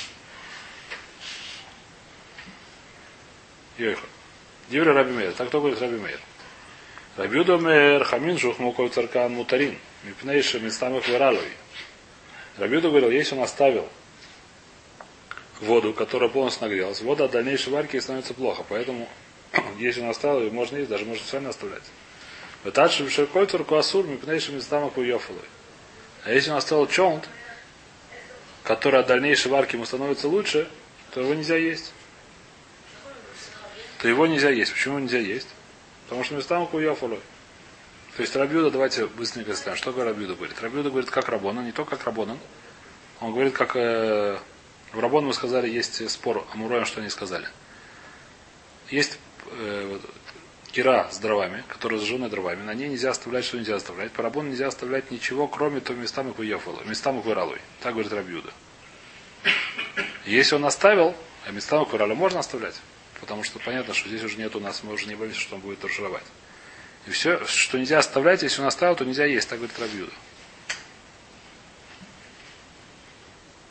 Йойхар. 3.78 4.08
Диври 4.68 4.90
Раби 4.90 5.12
Мейр. 5.12 5.32
Так 5.32 5.48
кто 5.48 5.60
говорит 5.60 5.80
Раби 5.80 5.96
Мейр? 5.96 6.18
Рабиуда 7.18 7.58
мэр 7.58 8.04
хамин 8.04 8.38
шухму 8.38 8.72
коль 8.72 8.90
царкан 8.90 9.32
мутарин. 9.32 9.76
Мипнейши 10.04 10.60
местамых 10.60 11.08
выралуй. 11.08 11.50
Рабиуда 12.58 12.90
говорил, 12.90 13.10
если 13.10 13.34
он 13.34 13.42
оставил 13.42 13.88
воду, 15.60 15.92
которая 15.92 16.28
полностью 16.28 16.68
нагрелась, 16.68 17.02
вода 17.02 17.24
от 17.24 17.32
дальнейшей 17.32 17.72
варки 17.72 17.98
становится 17.98 18.34
плохо. 18.34 18.64
Поэтому, 18.68 19.08
если 19.80 20.00
он 20.00 20.10
оставил, 20.10 20.42
ее 20.42 20.52
можно 20.52 20.76
есть, 20.76 20.88
даже 20.88 21.04
можно 21.06 21.20
специально 21.20 21.48
оставлять. 21.48 21.82
Вытачи 22.62 23.02
в 23.02 23.10
ширкой 23.10 23.46
царку 23.46 23.74
асур 23.74 24.06
мипнейши 24.06 24.52
местамых 24.52 24.96
уйофалой. 24.96 25.42
А 26.24 26.30
если 26.30 26.52
он 26.52 26.56
оставил 26.56 26.86
чонт, 26.86 27.28
который 28.62 29.00
от 29.00 29.08
дальнейшей 29.08 29.50
варки 29.50 29.74
ему 29.74 29.86
становится 29.86 30.28
лучше, 30.28 30.68
то 31.12 31.20
его 31.20 31.34
нельзя 31.34 31.56
есть. 31.56 31.92
То 34.00 34.06
его 34.06 34.28
нельзя 34.28 34.50
есть. 34.50 34.72
Почему 34.72 35.00
нельзя 35.00 35.18
есть? 35.18 35.48
Потому 36.08 36.24
что 36.24 36.34
местам 36.36 36.66
куяфулой. 36.66 37.20
То 38.16 38.22
есть 38.22 38.34
Рабиуда, 38.34 38.70
давайте 38.70 39.06
быстренько 39.06 39.54
скажем, 39.54 39.76
что 39.76 39.92
Рабиуда 39.92 40.34
говорит. 40.34 40.60
Рабиуда 40.60 40.90
говорит, 40.90 41.10
как 41.10 41.28
Рабона, 41.28 41.60
не 41.60 41.72
то 41.72 41.84
как 41.84 42.04
Рабона. 42.04 42.38
Он 43.20 43.32
говорит, 43.32 43.52
как 43.52 43.76
э, 43.76 44.38
в 44.92 44.98
Рабон 44.98 45.26
мы 45.26 45.34
сказали, 45.34 45.68
есть 45.68 46.10
спор 46.10 46.46
Амуроем, 46.52 46.84
что 46.84 47.00
они 47.00 47.10
сказали. 47.10 47.46
Есть 48.90 49.18
э, 49.52 49.98
кира 50.72 51.08
с 51.10 51.18
дровами, 51.18 51.62
которая 51.68 51.98
зажжена 51.98 52.28
дровами, 52.28 52.62
на 52.62 52.74
ней 52.74 52.88
нельзя 52.88 53.10
оставлять, 53.10 53.44
что 53.44 53.58
нельзя 53.58 53.76
оставлять. 53.76 54.12
По 54.12 54.22
Рабону 54.22 54.48
нельзя 54.50 54.68
оставлять 54.68 55.10
ничего, 55.10 55.46
кроме 55.46 55.80
того 55.80 56.00
местам 56.00 56.30
и 56.30 56.32
куяфула, 56.32 56.82
местам 56.84 57.20
и 57.20 57.22
куралуй. 57.22 57.60
Так 57.80 57.92
говорит 57.92 58.12
Рабиуда. 58.12 58.50
Если 60.24 60.54
он 60.54 60.64
оставил, 60.64 61.14
а 61.46 61.50
местам 61.50 61.82
и 61.82 61.86
куралуй 61.86 62.16
можно 62.16 62.40
оставлять. 62.40 62.80
Потому 63.20 63.42
что 63.44 63.58
понятно, 63.58 63.94
что 63.94 64.08
здесь 64.08 64.22
уже 64.22 64.36
нет 64.36 64.54
у 64.54 64.60
нас, 64.60 64.82
мы 64.82 64.92
уже 64.92 65.06
не 65.06 65.14
боимся, 65.14 65.40
что 65.40 65.56
он 65.56 65.60
будет 65.60 65.80
торжировать. 65.80 66.22
И 67.06 67.10
все, 67.10 67.44
что 67.46 67.78
нельзя 67.78 67.98
оставлять, 67.98 68.42
если 68.42 68.60
он 68.60 68.66
оставил, 68.68 68.94
то 68.96 69.04
нельзя 69.04 69.24
есть, 69.24 69.48
так 69.48 69.58
говорит 69.58 69.78
Рабьюда. 69.78 70.12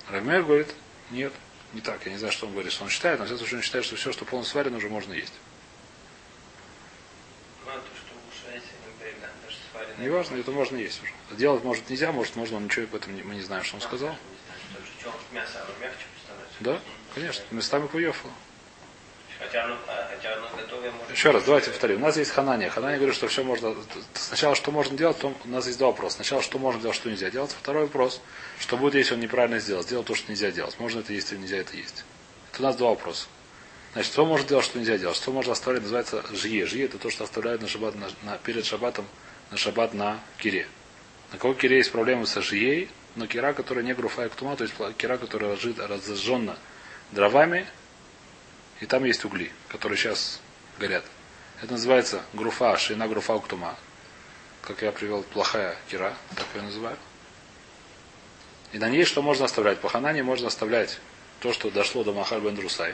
Рамер 0.09 0.43
говорит, 0.43 0.73
нет. 1.11 1.33
Не 1.73 1.81
так, 1.81 2.05
я 2.05 2.11
не 2.13 2.17
знаю, 2.17 2.31
что 2.31 2.45
он 2.47 2.53
говорит, 2.53 2.71
что 2.71 2.85
он 2.85 2.89
считает, 2.89 3.19
но 3.19 3.25
в 3.25 3.27
случае 3.27 3.57
он 3.57 3.61
считает, 3.61 3.83
что 3.85 3.95
все, 3.97 4.11
что 4.13 4.23
полностью 4.25 4.53
сварено, 4.53 4.77
уже 4.77 4.87
можно 4.89 5.11
есть. 5.13 5.33
Сваренные. 9.71 10.07
Неважно, 10.07 10.37
это 10.37 10.51
можно 10.51 10.77
есть 10.77 11.01
уже. 11.03 11.11
Делать 11.37 11.63
может 11.63 11.89
нельзя, 11.89 12.11
может 12.13 12.35
можно, 12.37 12.57
но 12.59 12.65
ничего 12.65 12.85
об 12.85 12.95
этом 12.95 13.15
не- 13.15 13.23
мы 13.23 13.35
не 13.35 13.41
знаем, 13.41 13.63
что 13.65 13.75
он 13.75 13.81
сказал. 13.81 14.09
Не. 14.11 14.17
Да, 16.61 16.79
конечно, 17.13 17.43
местами 17.51 17.87
куёфа. 17.87 18.29
Хотя 19.39 19.65
оно, 19.65 19.77
а, 19.87 20.07
хотя 20.09 20.35
оно 20.35 20.47
готовое 20.55 20.91
может 20.91 21.11
Еще 21.11 21.31
раз, 21.31 21.43
давайте 21.43 21.69
повторим. 21.69 21.97
У 21.97 22.05
нас 22.05 22.17
есть 22.17 22.31
ханания. 22.31 22.69
Ханания 22.69 22.97
говорит, 22.97 23.15
что 23.15 23.27
все 23.27 23.43
можно... 23.43 23.75
Сначала, 24.13 24.55
что 24.55 24.71
можно 24.71 24.97
делать, 24.97 25.19
то 25.19 25.33
у 25.43 25.47
нас 25.47 25.67
есть 25.67 25.77
два 25.77 25.87
вопроса. 25.89 26.15
Сначала, 26.15 26.41
что 26.41 26.57
можно 26.57 26.81
делать, 26.81 26.95
что 26.95 27.09
нельзя 27.09 27.29
делать. 27.29 27.51
Второй 27.51 27.83
вопрос, 27.83 28.21
что 28.59 28.77
будет, 28.77 28.95
если 28.95 29.13
он 29.13 29.19
неправильно 29.19 29.59
сделал. 29.59 29.83
Сделал 29.83 30.03
то, 30.03 30.15
что 30.15 30.31
нельзя 30.31 30.51
делать. 30.51 30.79
Можно 30.79 31.01
это 31.01 31.13
есть 31.13 31.31
или 31.31 31.39
нельзя 31.39 31.57
это 31.57 31.75
есть. 31.77 32.03
Это 32.51 32.61
у 32.61 32.65
нас 32.65 32.75
два 32.75 32.89
вопроса. 32.89 33.27
Значит, 33.93 34.11
что 34.11 34.25
можно 34.25 34.47
делать, 34.47 34.65
что 34.65 34.79
нельзя 34.79 34.97
делать. 34.97 35.15
Что 35.17 35.31
можно 35.31 35.51
оставлять, 35.53 35.83
называется 35.83 36.23
жие. 36.33 36.65
Жие 36.65 36.85
это 36.85 36.97
то, 36.97 37.09
что 37.09 37.23
оставляют 37.23 37.61
на 37.61 37.67
шаббат, 37.67 37.95
на, 37.95 38.07
на- 38.23 38.37
перед 38.37 38.65
шаббатом, 38.65 39.05
на 39.51 39.57
шаббат 39.57 39.93
на 39.93 40.19
кире. 40.39 40.67
На 41.31 41.37
кого 41.37 41.53
кире 41.53 41.77
есть 41.77 41.91
проблемы 41.91 42.25
со 42.25 42.41
жией, 42.41 42.89
но 43.15 43.27
кира, 43.27 43.53
которая 43.53 43.83
не 43.83 43.93
груфая 43.93 44.29
ктума, 44.29 44.55
то 44.55 44.63
есть 44.63 44.73
кира, 44.97 45.17
которая 45.17 45.51
разжит, 45.51 45.77
разожжена 45.79 46.57
дровами, 47.11 47.67
и 48.79 48.85
там 48.85 49.03
есть 49.03 49.25
угли, 49.25 49.51
которые 49.67 49.97
сейчас 49.97 50.39
горят. 50.79 51.03
Это 51.61 51.71
называется 51.73 52.21
груфа, 52.33 52.77
шина 52.77 53.07
груфа 53.07 53.33
уктума. 53.33 53.75
Как 54.61 54.81
я 54.81 54.91
привел, 54.91 55.23
плохая 55.23 55.75
кира, 55.89 56.13
так 56.35 56.45
я 56.55 56.61
называю. 56.61 56.97
И 58.73 58.79
на 58.79 58.89
ней 58.89 59.05
что 59.05 59.21
можно 59.21 59.45
оставлять? 59.45 59.79
По 59.79 59.89
ханане 59.89 60.23
можно 60.23 60.47
оставлять 60.47 60.99
то, 61.39 61.53
что 61.53 61.71
дошло 61.71 62.03
до 62.03 62.13
Махаль 62.13 62.41
бен 62.41 62.55
Друсай. 62.55 62.93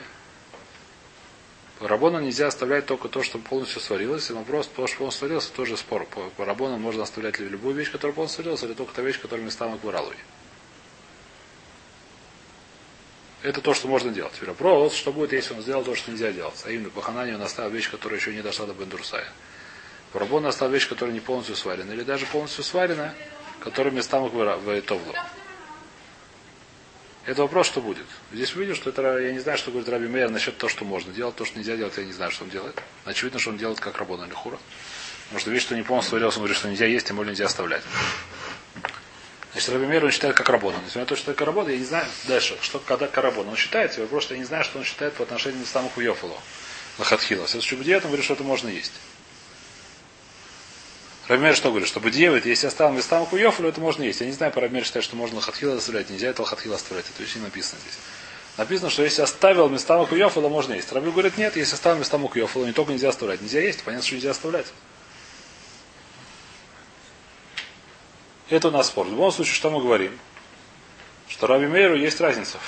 По 1.80 1.88
нельзя 2.20 2.46
оставлять 2.46 2.86
только 2.86 3.08
то, 3.08 3.22
что 3.22 3.38
полностью 3.38 3.80
сварилось. 3.80 4.30
И 4.30 4.32
вопрос, 4.32 4.68
то, 4.68 4.86
что 4.86 4.98
полностью 4.98 5.20
сварилось, 5.20 5.46
тоже 5.46 5.76
спор. 5.76 6.06
По, 6.06 6.30
по 6.30 6.44
рабону 6.44 6.78
можно 6.78 7.02
оставлять 7.02 7.38
любую 7.40 7.74
вещь, 7.74 7.90
которая 7.90 8.14
полностью 8.14 8.42
сварилась, 8.42 8.62
или 8.62 8.74
только 8.74 8.94
та 8.94 9.02
вещь, 9.02 9.20
которая 9.20 9.44
местами 9.44 9.76
кваралуй. 9.78 10.16
Это 13.44 13.60
то, 13.60 13.74
что 13.74 13.88
можно 13.88 14.10
делать. 14.10 14.32
Теперь 14.32 14.48
вопрос, 14.48 14.94
что 14.94 15.12
будет, 15.12 15.34
если 15.34 15.52
он 15.52 15.60
сделал 15.60 15.84
то, 15.84 15.94
что 15.94 16.10
нельзя 16.10 16.32
делать. 16.32 16.62
А 16.64 16.70
именно, 16.70 16.88
по 16.88 17.00
он 17.00 17.42
оставил 17.42 17.70
вещь, 17.70 17.90
которая 17.90 18.18
еще 18.18 18.32
не 18.32 18.40
дошла 18.40 18.64
до 18.64 18.72
Бендурсая. 18.72 19.28
По 20.14 20.48
оставил 20.48 20.72
вещь, 20.72 20.88
которая 20.88 21.12
не 21.12 21.20
полностью 21.20 21.54
сварена. 21.54 21.92
Или 21.92 22.04
даже 22.04 22.24
полностью 22.24 22.64
сварена, 22.64 23.14
которая 23.60 23.92
местами 23.92 24.28
в 24.28 24.80
Товлу. 24.80 25.12
Это 27.26 27.42
вопрос, 27.42 27.66
что 27.66 27.82
будет. 27.82 28.06
Здесь 28.32 28.54
мы 28.54 28.62
видим, 28.62 28.76
что 28.76 28.88
это, 28.88 29.18
я 29.18 29.32
не 29.32 29.40
знаю, 29.40 29.58
что 29.58 29.70
говорит 29.70 29.90
Раби 29.90 30.06
Мейер 30.06 30.30
насчет 30.30 30.56
того, 30.56 30.70
что 30.70 30.86
можно 30.86 31.12
делать, 31.12 31.36
то, 31.36 31.44
что 31.44 31.58
нельзя 31.58 31.76
делать, 31.76 31.98
я 31.98 32.04
не 32.04 32.12
знаю, 32.12 32.30
что 32.30 32.44
он 32.44 32.50
делает. 32.50 32.82
Очевидно, 33.04 33.38
что 33.38 33.50
он 33.50 33.58
делает 33.58 33.78
как 33.78 33.98
Рабона 33.98 34.24
или 34.24 34.32
Хура. 34.32 34.58
Потому 35.24 35.40
что 35.40 35.50
вещь, 35.50 35.62
что 35.64 35.76
не 35.76 35.82
полностью 35.82 36.10
сварилась, 36.10 36.36
он 36.36 36.40
говорит, 36.44 36.56
что 36.56 36.70
нельзя 36.70 36.86
есть, 36.86 37.08
тем 37.08 37.16
более 37.16 37.32
нельзя 37.32 37.44
оставлять. 37.44 37.82
Значит, 39.54 39.68
Раби 39.70 39.86
Мейер 39.86 40.04
он 40.04 40.10
считает 40.10 40.34
как 40.34 40.48
Рабона. 40.48 40.78
Несмотря 40.78 41.02
на 41.02 41.06
то, 41.06 41.14
что 41.14 41.30
это 41.30 41.38
как 41.38 41.46
Рабона, 41.46 41.68
я 41.68 41.78
не 41.78 41.84
знаю 41.84 42.06
дальше, 42.26 42.58
что 42.60 42.80
когда 42.80 43.06
Карабона. 43.06 43.50
Он 43.50 43.56
считает, 43.56 43.96
вопрос, 43.98 44.24
что 44.24 44.34
я 44.34 44.40
не 44.40 44.44
знаю, 44.46 44.64
что 44.64 44.78
он 44.78 44.84
считает 44.84 45.14
по 45.14 45.22
отношению 45.22 45.64
к 45.64 45.68
самому 45.68 45.90
Хуйофалу. 45.90 46.36
Лахатхила. 46.98 47.46
В 47.46 47.50
следующем 47.50 47.78
он 47.78 48.00
говорит, 48.00 48.24
что 48.24 48.34
это 48.34 48.42
можно 48.42 48.68
есть. 48.68 48.92
Рамир 51.28 51.54
что 51.54 51.70
говорит? 51.70 51.88
Что 51.88 52.00
Будиевит, 52.00 52.46
если 52.46 52.66
оставил 52.66 52.94
местам 52.94 53.24
Хуйофалю, 53.26 53.68
это 53.68 53.80
можно 53.80 54.02
есть. 54.02 54.20
Я 54.20 54.26
не 54.26 54.32
знаю, 54.32 54.52
по 54.52 54.60
Рамир 54.60 54.84
считает, 54.84 55.04
что 55.04 55.14
можно 55.14 55.36
Лахатхила 55.36 55.76
оставлять. 55.76 56.10
Нельзя 56.10 56.30
это 56.30 56.42
Лахатхила 56.42 56.74
оставлять. 56.74 57.06
Это 57.14 57.22
очень 57.22 57.40
написано 57.40 57.80
здесь. 57.80 57.98
Написано, 58.56 58.90
что 58.90 59.04
если 59.04 59.22
оставил 59.22 59.68
местам 59.68 60.04
Хуйофала, 60.04 60.48
можно 60.48 60.74
есть. 60.74 60.92
Раби 60.92 61.10
говорит, 61.12 61.38
нет, 61.38 61.56
если 61.56 61.74
оставил 61.74 62.00
местам 62.00 62.26
Хуйофала, 62.26 62.66
не 62.66 62.72
только 62.72 62.90
нельзя 62.90 63.10
оставлять. 63.10 63.40
Нельзя 63.40 63.60
есть, 63.60 63.84
понятно, 63.84 64.04
что 64.04 64.16
нельзя 64.16 64.32
оставлять. 64.32 64.66
Это 68.50 68.68
у 68.68 68.70
нас 68.70 68.88
спор. 68.88 69.06
В 69.06 69.10
любом 69.10 69.32
случае, 69.32 69.54
что 69.54 69.70
мы 69.70 69.80
говорим? 69.80 70.18
Что 71.28 71.46
Раби 71.46 71.66
Мейру 71.66 71.96
есть 71.96 72.20
разница. 72.20 72.58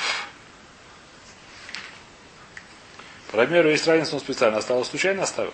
Раби 3.33 3.53
Мейру 3.53 3.71
есть 3.71 3.87
разница, 3.87 4.15
он 4.15 4.21
специально 4.21 4.59
оставил, 4.59 4.85
случайно 4.85 5.23
оставил. 5.25 5.53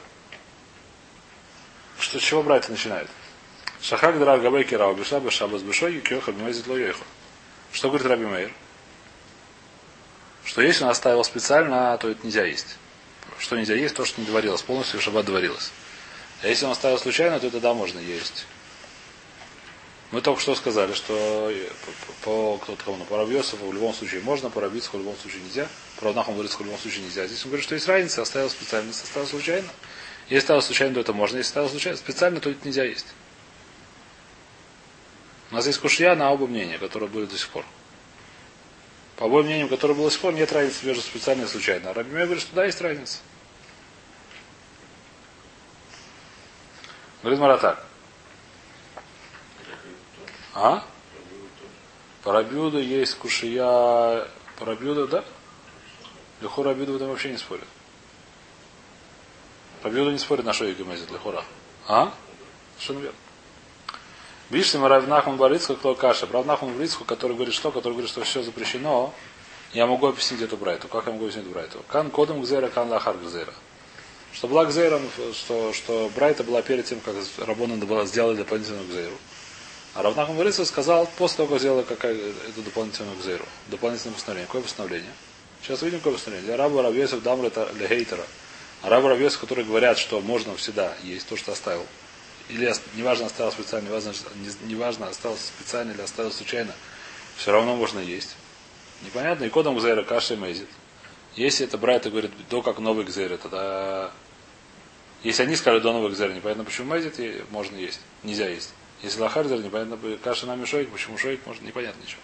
Что, 1.99 2.21
с 2.21 2.23
чего 2.23 2.43
брать 2.43 2.69
начинает? 2.69 3.09
Шахак 3.81 4.19
дра 4.19 4.39
габей 4.39 4.65
кирау 4.65 4.95
бешла 4.95 5.19
бешабас 5.19 5.63
бешой 5.63 6.01
кёха 6.01 6.31
бимезит 6.31 6.69
ло 6.69 6.77
йойха. 6.77 7.05
Что 7.73 7.89
говорит 7.89 8.07
Раби 8.07 8.27
Мейр? 8.27 8.53
Что 10.45 10.63
если 10.63 10.85
он 10.85 10.91
оставил 10.91 11.25
специально, 11.25 11.97
то 11.99 12.09
это 12.09 12.25
нельзя 12.25 12.45
есть. 12.45 12.77
Что 13.39 13.57
нельзя 13.57 13.75
есть, 13.75 13.97
то, 13.97 14.05
что 14.05 14.21
не 14.21 14.27
доварилось. 14.27 14.63
Полностью 14.63 15.01
в 15.01 15.03
шаббат 15.03 15.27
доварилось. 15.27 15.73
А 16.43 16.47
если 16.47 16.65
он 16.65 16.73
оставил 16.73 16.99
случайно, 16.99 17.41
то 17.41 17.51
тогда 17.51 17.75
можно 17.75 17.99
есть. 17.99 18.47
Мы 20.13 20.21
только 20.21 20.43
что 20.43 20.55
сказали, 20.55 20.93
что 20.93 21.51
по, 22.23 22.59
по, 22.59 22.59
кто 22.59 22.77
кому 22.85 23.03
по 23.07 23.17
Рабьосову 23.17 23.69
в 23.69 23.73
любом 23.73 23.95
случае 23.95 24.21
можно, 24.21 24.51
по 24.51 24.61
Рабицху 24.61 24.99
в 24.99 25.01
любом 25.01 25.17
случае 25.17 25.41
нельзя, 25.43 25.67
по 25.97 26.05
Равнаху 26.05 26.33
в 26.33 26.43
любом 26.43 26.79
случае 26.79 27.05
нельзя. 27.05 27.27
Здесь 27.27 27.43
он 27.45 27.49
говорит, 27.49 27.65
что 27.65 27.75
есть 27.75 27.89
разница, 27.89 28.21
оставил 28.21 28.51
специально, 28.51 28.89
если 28.89 29.05
оставил 29.05 29.27
случайно. 29.27 29.69
Если 30.29 30.45
оставил 30.45 30.61
случайно, 30.61 30.95
то 30.95 31.01
это 31.01 31.15
можно, 31.15 31.39
если 31.39 31.49
оставил 31.49 31.71
случайно, 31.71 31.97
специально, 31.97 32.41
то 32.41 32.51
это 32.51 32.63
нельзя 32.63 32.85
есть. 32.85 33.07
У 35.51 35.55
нас 35.55 35.67
есть 35.67 35.81
кушья 35.81 36.15
на 36.15 36.31
оба 36.31 36.47
мнения, 36.47 36.77
которые 36.77 37.09
были 37.09 37.25
до 37.25 37.39
сих 37.39 37.49
пор. 37.49 37.65
По 39.17 39.25
обоим 39.27 39.47
мнениям, 39.47 39.69
которые 39.69 39.97
было 39.97 40.09
до 40.09 40.13
сих 40.13 40.21
пор, 40.21 40.35
нет 40.35 40.53
разницы 40.53 40.85
между 40.85 41.03
специально 41.03 41.45
и 41.45 41.47
случайно. 41.47 41.89
А 41.89 41.95
Раби 41.95 42.11
говорит, 42.11 42.41
что 42.41 42.55
да, 42.55 42.67
есть 42.67 42.83
разница. 42.83 43.19
Говорит 47.23 47.41
Мара. 47.41 47.79
А? 50.55 50.85
Парабюда 52.23 52.79
есть 52.79 53.17
кушия. 53.17 54.27
Парабюда, 54.59 55.07
да? 55.07 55.25
Лехора 56.41 56.71
Абюда 56.71 56.93
в 56.93 56.97
этом 56.97 57.09
вообще 57.09 57.31
не 57.31 57.39
спорит. 57.39 57.65
Рабиуда 59.83 60.13
не 60.13 60.19
спорит 60.19 60.45
на 60.45 60.53
шоике 60.53 60.85
мезит 60.85 61.11
лехора. 61.11 61.45
А? 61.89 62.13
Что 62.79 62.95
верно. 62.95 63.17
Мы 64.51 64.89
Равнахман 64.89 65.37
Барицку, 65.37 65.75
кто 65.75 65.95
каша. 65.95 66.27
Равнахман 66.27 66.75
Барицку, 66.75 67.05
который 67.05 67.35
говорит 67.35 67.55
что? 67.55 67.71
Который 67.71 67.93
говорит, 67.93 68.11
что 68.11 68.23
все 68.23 68.43
запрещено. 68.43 69.13
Я 69.73 69.87
могу 69.87 70.07
объяснить 70.07 70.43
эту 70.43 70.57
брайту. 70.57 70.89
Как 70.89 71.07
я 71.07 71.13
могу 71.13 71.25
объяснить 71.25 71.47
брайту? 71.47 71.83
Кан 71.89 72.11
кодом 72.11 72.43
гзера, 72.43 72.69
кан 72.69 72.89
лахар 72.91 73.17
гзера. 73.17 73.55
Что 74.33 74.49
была 74.49 74.67
гзера, 74.67 75.01
что, 75.35 75.73
что 75.73 76.11
брайта 76.15 76.45
была 76.45 76.63
перед 76.63 76.85
тем, 76.85 77.01
как 77.01 77.15
Рабона 77.39 78.05
сделали 78.05 78.37
дополнительную 78.37 78.87
гзеру. 78.87 79.17
А 79.95 80.03
Равнахман 80.03 80.39
Барицку 80.39 80.65
сказал, 80.65 81.07
после 81.19 81.39
того, 81.39 81.49
как 81.51 81.59
сделали 81.59 81.85
какая, 81.85 82.15
эту 82.15 82.63
дополнительную 82.63 83.17
гзеру. 83.19 83.45
Дополнительное 83.69 84.15
постановление. 84.15 84.47
Какое 84.47 84.63
постановление? 84.63 85.13
Сейчас 85.61 85.83
увидим, 85.83 85.99
какое 85.99 86.15
постановление. 86.15 86.47
Для 86.47 86.57
раба 86.57 86.83
Равьесов 86.83 87.23
Дамра 87.23 87.51
для 87.51 87.89
хейтера. 87.89 88.25
А 88.83 88.89
рабы 88.89 89.09
Равьесов, 89.09 89.41
которые 89.41 89.67
говорят, 89.67 89.99
что 89.99 90.21
можно 90.21 90.57
всегда 90.57 90.95
есть 91.03 91.29
то, 91.29 91.37
что 91.37 91.53
оставил. 91.53 91.87
Или 92.49 92.73
неважно, 92.95 93.27
оставил 93.27 93.53
специально, 93.53 93.89
неважно, 93.89 94.13
неважно, 94.65 95.09
оставил 95.09 95.37
специально 95.37 95.93
или 95.93 96.01
оставил 96.01 96.33
случайно, 96.33 96.75
все 97.37 97.53
равно 97.53 97.77
можно 97.77 98.01
есть. 98.01 98.35
Непонятно. 99.03 99.45
И 99.45 99.51
кодом 99.51 99.77
Гзейра 99.77 100.03
каши 100.03 100.37
мейзит. 100.37 100.69
Если 101.37 101.67
это 101.67 101.79
брать, 101.79 102.11
говорит, 102.11 102.33
до 102.51 102.63
как 102.63 102.79
новый 102.79 103.05
Гзейра, 103.05 103.37
тогда... 103.37 104.11
Если 105.23 105.43
они 105.45 105.55
скажут 105.55 105.83
до 105.83 105.93
нового 105.93 106.09
Гзейра, 106.09 106.33
непонятно, 106.33 106.65
почему 106.65 106.93
мейзит, 106.93 107.21
и 107.21 107.45
можно 107.51 107.77
есть. 107.77 108.01
Нельзя 108.23 108.49
есть. 108.49 108.71
Если 109.03 109.21
лахарзер, 109.21 109.59
непонятно, 109.59 109.99
каша 110.23 110.47
нами 110.47 110.65
шоик, 110.65 110.91
почему 110.91 111.19
шоик, 111.19 111.41
можно, 111.47 111.65
непонятно 111.65 112.01
ничего. 112.03 112.21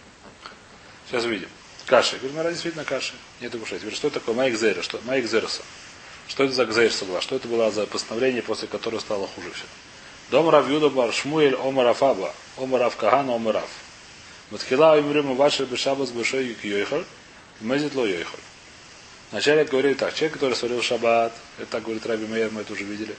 Сейчас 1.09 1.25
увидим. 1.25 1.49
Каши. 1.87 2.19
Мы 2.23 2.43
действительно 2.51 2.85
каши. 2.85 3.15
Нет 3.41 3.53
кушать. 3.53 3.81
Теперь 3.81 3.95
что 3.95 4.11
такое 4.11 4.35
Майк 4.35 4.57
Зера? 4.57 4.83
Что? 4.83 5.01
Майк 5.05 5.27
Зерса. 5.27 5.63
Что 6.29 6.45
это 6.45 6.53
за 6.53 6.67
Гзейрса 6.67 7.07
была? 7.07 7.23
Что 7.23 7.37
это 7.37 7.49
было 7.49 7.71
за 7.71 7.87
постановление, 7.87 8.43
после 8.43 8.69
которого 8.69 9.01
стало 9.01 9.27
хуже 9.27 9.51
все? 9.51 9.65
Дом 10.31 10.51
Рав 10.51 10.69
Юда 10.69 10.91
Бар 10.91 11.11
Шмуэль 11.11 11.55
Омарав 11.55 12.03
Аба, 12.03 12.35
Омарав 12.59 12.97
Каган 12.97 13.31
Омарав. 13.31 13.71
Матхила 14.51 15.01
Имрим 15.01 15.35
Вашер 15.35 15.65
Бешабас 15.65 16.11
Бешой 16.11 16.55
Йойхар, 16.63 17.05
Мезит 17.61 17.95
Ло 17.95 18.05
Йойхар. 18.05 18.39
Вначале 19.31 19.65
говорили 19.65 19.95
так, 19.95 20.15
человек, 20.15 20.35
который 20.35 20.55
сварил 20.55 20.83
шаббат, 20.83 21.33
это 21.59 21.71
так 21.71 21.83
говорит 21.83 22.07
Раби 22.07 22.27
Мейер, 22.27 22.51
мы 22.51 22.61
это 22.61 22.75
уже 22.75 22.85
видели. 22.85 23.15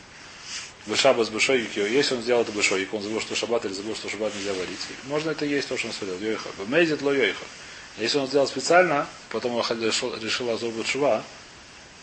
Бешабас 0.85 1.29
Бешой 1.29 1.67
Если 1.75 2.15
он 2.15 2.21
сделал 2.21 2.41
это 2.41 2.51
Бешой, 2.51 2.87
он 2.91 3.01
забыл, 3.01 3.21
что 3.21 3.35
шаббат 3.35 3.65
или 3.65 3.73
забыл, 3.73 3.95
что 3.95 4.09
шаббат 4.09 4.33
нельзя 4.35 4.53
варить. 4.53 4.79
Можно 5.05 5.31
это 5.31 5.45
есть, 5.45 5.67
то, 5.67 5.77
что 5.77 5.87
он 5.87 5.93
сварил. 5.93 6.17
Йойхар. 6.19 6.51
Мезит 6.67 7.01
Ло 7.01 7.11
Йойхар. 7.11 7.47
Если 7.97 8.17
он 8.17 8.27
сделал 8.27 8.47
специально, 8.47 9.07
потом 9.29 9.55
он 9.55 9.63
решил, 9.81 10.15
решил 10.15 10.49
Азор 10.49 10.71
Шува, 10.85 11.23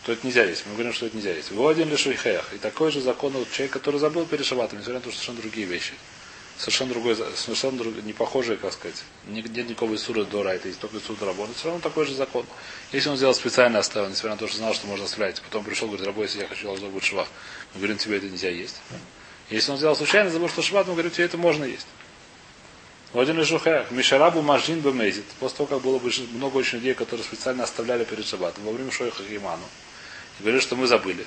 то 0.05 0.11
это 0.11 0.25
нельзя 0.25 0.43
есть. 0.43 0.65
Мы 0.67 0.73
говорим, 0.73 0.93
что 0.93 1.07
это 1.07 1.17
нельзя 1.17 1.33
есть. 1.33 1.51
Его 1.51 1.67
один 1.67 1.89
лишь. 1.89 2.05
И 2.07 2.57
такой 2.61 2.91
же 2.91 3.01
закон 3.01 3.35
у 3.35 3.45
человека, 3.45 3.79
который 3.79 3.99
забыл 3.99 4.25
перед 4.25 4.45
шаббатом, 4.45 4.79
несмотря 4.79 4.99
на 4.99 5.01
то, 5.01 5.09
что 5.11 5.19
совершенно 5.19 5.41
другие 5.41 5.67
вещи. 5.67 5.93
Совершенно 6.57 6.91
другой, 6.91 7.15
совершенно 7.35 7.77
друг, 7.77 8.03
не 8.03 8.13
похожий, 8.13 8.57
как 8.57 8.73
сказать, 8.73 9.03
нет 9.27 9.55
никакого 9.55 9.95
Исура 9.95 10.23
до 10.23 10.43
Райта, 10.43 10.67
есть 10.67 10.79
только 10.79 10.97
Исура 10.97 11.25
работы, 11.25 11.53
все 11.53 11.65
равно 11.65 11.81
такой 11.81 12.05
же 12.05 12.15
закон. 12.15 12.45
Если 12.91 13.09
он 13.09 13.17
сделал 13.17 13.33
специально 13.33 13.79
оставил, 13.79 14.09
несмотря 14.09 14.31
на 14.31 14.37
то, 14.37 14.47
что 14.47 14.57
знал, 14.57 14.73
что 14.73 14.87
можно 14.87 15.05
оставлять, 15.05 15.41
потом 15.41 15.63
пришел, 15.63 15.87
говорит, 15.87 16.05
рабой, 16.05 16.25
если 16.25 16.39
я 16.39 16.47
хочу 16.47 16.65
должно 16.65 16.89
быть 16.89 17.03
шва, 17.03 17.27
мы 17.73 17.79
говорим, 17.79 17.97
тебе 17.97 18.17
это 18.17 18.27
нельзя 18.27 18.49
есть. 18.49 18.75
Если 19.49 19.71
он 19.71 19.77
сделал 19.77 19.95
случайно, 19.95 20.29
забыл, 20.29 20.49
что 20.49 20.61
шват, 20.61 20.87
мы 20.87 20.93
говорим, 20.93 21.11
тебе 21.11 21.25
это 21.25 21.37
можно 21.37 21.63
есть. 21.63 21.87
Один 23.13 23.39
из 23.39 23.47
жухах. 23.47 23.89
Мишарабу 23.91 24.41
мажин 24.41 24.81
бемезит. 24.81 25.23
После 25.39 25.57
того, 25.57 25.67
как 25.67 25.81
было 25.81 26.01
много 26.33 26.57
очень 26.57 26.79
людей, 26.79 26.93
которые 26.93 27.23
специально 27.23 27.63
оставляли 27.63 28.03
перед 28.03 28.25
шабатом 28.25 28.65
во 28.65 28.73
время 28.73 28.91
шойха 28.91 29.23
Химану. 29.23 29.63
И 30.39 30.43
говорили, 30.43 30.61
что 30.61 30.75
мы 30.75 30.87
забыли. 30.87 31.25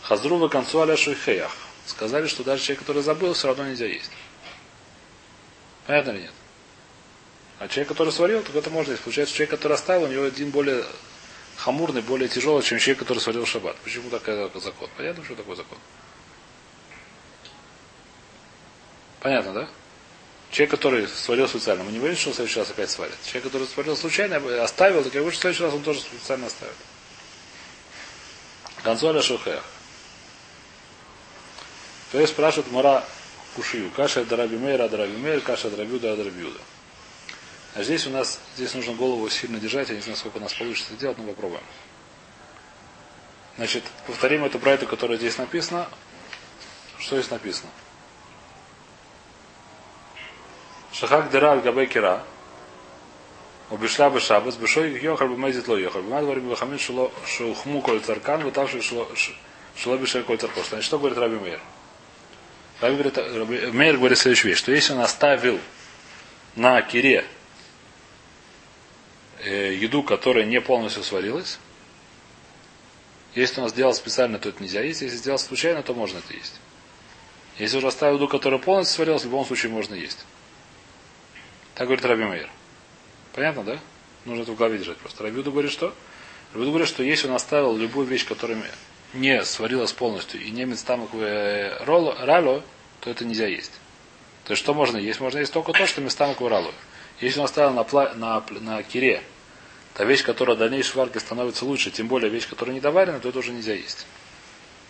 Хазру 0.00 0.48
концу 0.48 0.80
аля 0.80 0.96
шуйхеях. 0.96 1.54
Сказали, 1.86 2.26
что 2.26 2.44
даже 2.44 2.62
человек, 2.62 2.80
который 2.80 3.02
забыл, 3.02 3.34
все 3.34 3.48
равно 3.48 3.68
нельзя 3.68 3.86
есть. 3.86 4.10
Понятно 5.86 6.10
или 6.12 6.20
нет? 6.22 6.32
А 7.58 7.68
человек, 7.68 7.88
который 7.88 8.12
сварил, 8.12 8.42
так 8.42 8.54
это 8.54 8.70
можно 8.70 8.92
есть. 8.92 9.02
Получается, 9.02 9.34
человек, 9.34 9.50
который 9.50 9.74
оставил, 9.74 10.04
у 10.04 10.08
него 10.08 10.24
один 10.24 10.50
более 10.50 10.84
хамурный, 11.56 12.02
более 12.02 12.28
тяжелый, 12.28 12.62
чем 12.62 12.78
человек, 12.78 13.00
который 13.00 13.18
сварил 13.18 13.46
шаббат. 13.46 13.76
Почему 13.84 14.10
такой 14.10 14.34
закон? 14.60 14.88
Понятно, 14.96 15.24
что 15.24 15.34
такой 15.34 15.56
закон? 15.56 15.78
Понятно, 19.20 19.52
да? 19.52 19.68
Человек, 20.50 20.70
который 20.72 21.08
сварил 21.08 21.48
специально, 21.48 21.84
мы 21.84 21.92
не 21.92 21.98
говорим, 21.98 22.16
что 22.16 22.28
он 22.28 22.32
в 22.32 22.36
следующий 22.36 22.58
раз 22.58 22.70
опять 22.70 22.90
сварит. 22.90 23.14
Человек, 23.24 23.44
который 23.44 23.66
сварил 23.66 23.96
случайно, 23.96 24.36
оставил, 24.62 25.02
так 25.02 25.14
я 25.14 25.20
говорю, 25.20 25.32
что 25.32 25.38
в 25.38 25.42
следующий 25.42 25.64
раз 25.64 25.74
он 25.74 25.82
тоже 25.82 26.00
специально 26.00 26.46
оставит. 26.46 26.74
Консоля 28.82 29.22
Шухех. 29.22 29.62
То 32.12 32.20
есть 32.20 32.34
спрашивает 32.34 32.70
Мара 32.70 33.04
Кушию. 33.56 33.90
Каша 33.96 34.24
Дараби 34.24 34.56
Мейра, 34.56 34.88
Дараби 34.88 35.16
Мейр, 35.16 35.40
Каша 35.40 35.70
Дарабиуда, 35.70 36.14
Дарабиуда. 36.14 36.60
А 37.74 37.82
здесь 37.82 38.06
у 38.06 38.10
нас, 38.10 38.38
здесь 38.54 38.74
нужно 38.74 38.92
голову 38.92 39.28
сильно 39.30 39.58
держать. 39.58 39.88
Я 39.88 39.94
не 39.94 40.02
знаю, 40.02 40.18
сколько 40.18 40.36
у 40.36 40.40
нас 40.40 40.52
получится 40.52 40.92
сделать, 40.92 41.16
но 41.16 41.24
попробуем. 41.24 41.62
Значит, 43.56 43.82
повторим 44.06 44.44
эту 44.44 44.58
брайту, 44.58 44.86
которая 44.86 45.16
здесь 45.16 45.38
написана. 45.38 45.88
Что 46.98 47.16
здесь 47.18 47.30
написано? 47.30 47.70
Шахак 50.92 51.30
дыра 51.30 51.52
аль 51.52 51.86
кира. 51.86 52.22
Убишла 53.70 54.10
бы 54.10 54.20
шабас, 54.20 54.56
бешой 54.56 55.00
йохар 55.00 55.28
бы 55.28 55.38
мезит 55.38 55.66
ло 55.66 55.76
йохар. 55.76 56.02
Бимад 56.02 56.24
говорим 56.24 56.50
бахамин 56.50 56.78
шухму 56.78 57.80
коль 57.80 58.00
царкан, 58.00 58.44
вытавший 58.44 58.82
шло 58.82 59.96
бешер 59.96 60.24
коль 60.24 60.36
царкош. 60.36 60.68
Значит, 60.68 60.84
что 60.84 60.98
говорит 60.98 61.16
Раби 61.16 61.36
Мейр? 61.36 61.60
Раби 62.82 62.94
говорит, 62.96 63.16
Раби 63.16 63.66
Мейр 63.70 63.96
говорит 63.96 64.18
следующую 64.18 64.50
вещь, 64.50 64.58
что 64.58 64.72
если 64.72 64.92
он 64.92 65.00
оставил 65.00 65.60
на 66.56 66.82
кире 66.82 67.24
э, 69.44 69.74
еду, 69.74 70.02
которая 70.02 70.44
не 70.44 70.60
полностью 70.60 71.04
сварилась, 71.04 71.60
если 73.36 73.60
он 73.60 73.68
сделал 73.68 73.94
специально, 73.94 74.40
то 74.40 74.48
это 74.48 74.60
нельзя 74.60 74.82
есть. 74.82 75.00
Если 75.00 75.16
сделал 75.16 75.38
случайно, 75.38 75.84
то 75.84 75.94
можно 75.94 76.18
это 76.18 76.34
есть. 76.34 76.54
Если 77.56 77.76
уже 77.76 77.86
оставил 77.86 78.16
еду, 78.16 78.26
которая 78.26 78.58
полностью 78.58 78.96
сварилась, 78.96 79.22
в 79.22 79.26
любом 79.26 79.46
случае 79.46 79.70
можно 79.70 79.94
есть. 79.94 80.26
Так 81.76 81.86
говорит 81.86 82.04
Раби 82.04 82.24
Мейер. 82.24 82.50
Понятно, 83.32 83.62
да? 83.62 83.78
Нужно 84.24 84.42
это 84.42 84.52
в 84.52 84.56
голове 84.56 84.78
держать 84.78 84.98
просто. 84.98 85.22
Рабиуду 85.22 85.52
говорит 85.52 85.70
что? 85.70 85.94
Рабиуду 86.52 86.72
говорит, 86.72 86.88
что 86.88 87.04
если 87.04 87.28
он 87.28 87.34
оставил 87.34 87.76
любую 87.76 88.08
вещь, 88.08 88.26
которая 88.26 88.58
не 89.14 89.44
сварилась 89.44 89.92
полностью, 89.92 90.40
и 90.40 90.50
немец 90.50 90.82
там 90.82 91.08
рало, 91.80 92.62
то 93.00 93.10
это 93.10 93.24
нельзя 93.24 93.46
есть. 93.46 93.72
То 94.44 94.52
есть 94.52 94.62
что 94.62 94.74
можно 94.74 94.96
есть? 94.96 95.20
Можно 95.20 95.38
есть 95.38 95.52
только 95.52 95.72
то, 95.72 95.86
что 95.86 96.00
местам 96.00 96.34
рало. 96.40 96.72
Если 97.20 97.38
он 97.38 97.44
оставил 97.44 97.72
на, 97.72 97.84
пла, 97.84 98.12
на, 98.14 98.42
на 98.60 98.82
кире, 98.82 99.22
та 99.94 100.04
вещь, 100.04 100.24
которая 100.24 100.56
в 100.56 100.58
дальнейшей 100.58 100.96
варке 100.96 101.20
становится 101.20 101.64
лучше, 101.64 101.90
тем 101.90 102.08
более 102.08 102.30
вещь, 102.30 102.48
которая 102.48 102.74
не 102.74 102.80
доварена, 102.80 103.20
то 103.20 103.28
это 103.28 103.38
уже 103.38 103.52
нельзя 103.52 103.74
есть. 103.74 104.06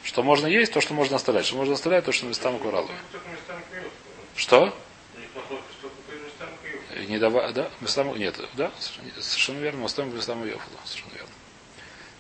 Что 0.03 0.23
можно 0.23 0.47
есть, 0.47 0.73
то, 0.73 0.81
что 0.81 0.95
можно 0.95 1.17
оставлять. 1.17 1.47
Что 1.47 1.57
можно 1.57 1.75
оставлять, 1.75 2.05
то, 2.05 2.13
что 2.13 2.27
местам 2.27 2.59
рало. 2.71 2.91
Что? 4.35 4.75
не 7.13 7.19
давай, 7.19 7.53
да, 7.53 7.71
Мислам, 7.81 8.17
нет, 8.17 8.39
да, 8.55 8.71
совершенно 9.21 9.59
верно, 9.59 9.81
Мустам 9.81 10.15
Мислам 10.15 10.45
Йофула, 10.45 10.79
совершенно 10.85 11.15
верно. 11.15 11.32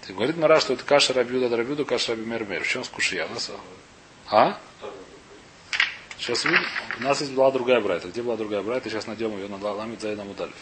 Ты 0.02 0.14
говорит 0.14 0.36
Мара, 0.36 0.60
что 0.60 0.72
это 0.72 0.84
каша 0.84 1.12
Рабиуда 1.12 1.56
Рабиуда, 1.56 1.84
каша 1.84 2.12
Раби 2.12 2.24
Мер 2.24 2.44
Мер. 2.44 2.64
В 2.64 2.68
чем 2.68 2.82
скушия? 2.82 3.26
У 3.26 3.34
нас... 3.34 3.50
А? 4.28 4.58
Сейчас 6.18 6.44
видим. 6.44 6.64
У 6.98 7.02
нас 7.02 7.20
есть 7.20 7.32
была 7.32 7.52
другая 7.52 7.80
брайта. 7.80 8.08
Где 8.08 8.20
была 8.20 8.36
другая 8.36 8.62
брайта? 8.62 8.90
Сейчас 8.90 9.06
найдем 9.06 9.30
ее 9.36 9.46
на 9.48 9.56
ламит 9.58 10.00
за 10.00 10.12
одному 10.12 10.34
дали. 10.34 10.52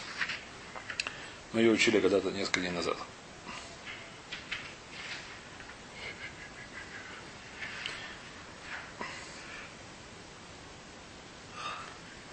Мы 1.53 1.61
ее 1.61 1.71
учили 1.71 1.99
когда-то 1.99 2.29
несколько 2.29 2.59
дней 2.59 2.71
назад. 2.71 2.97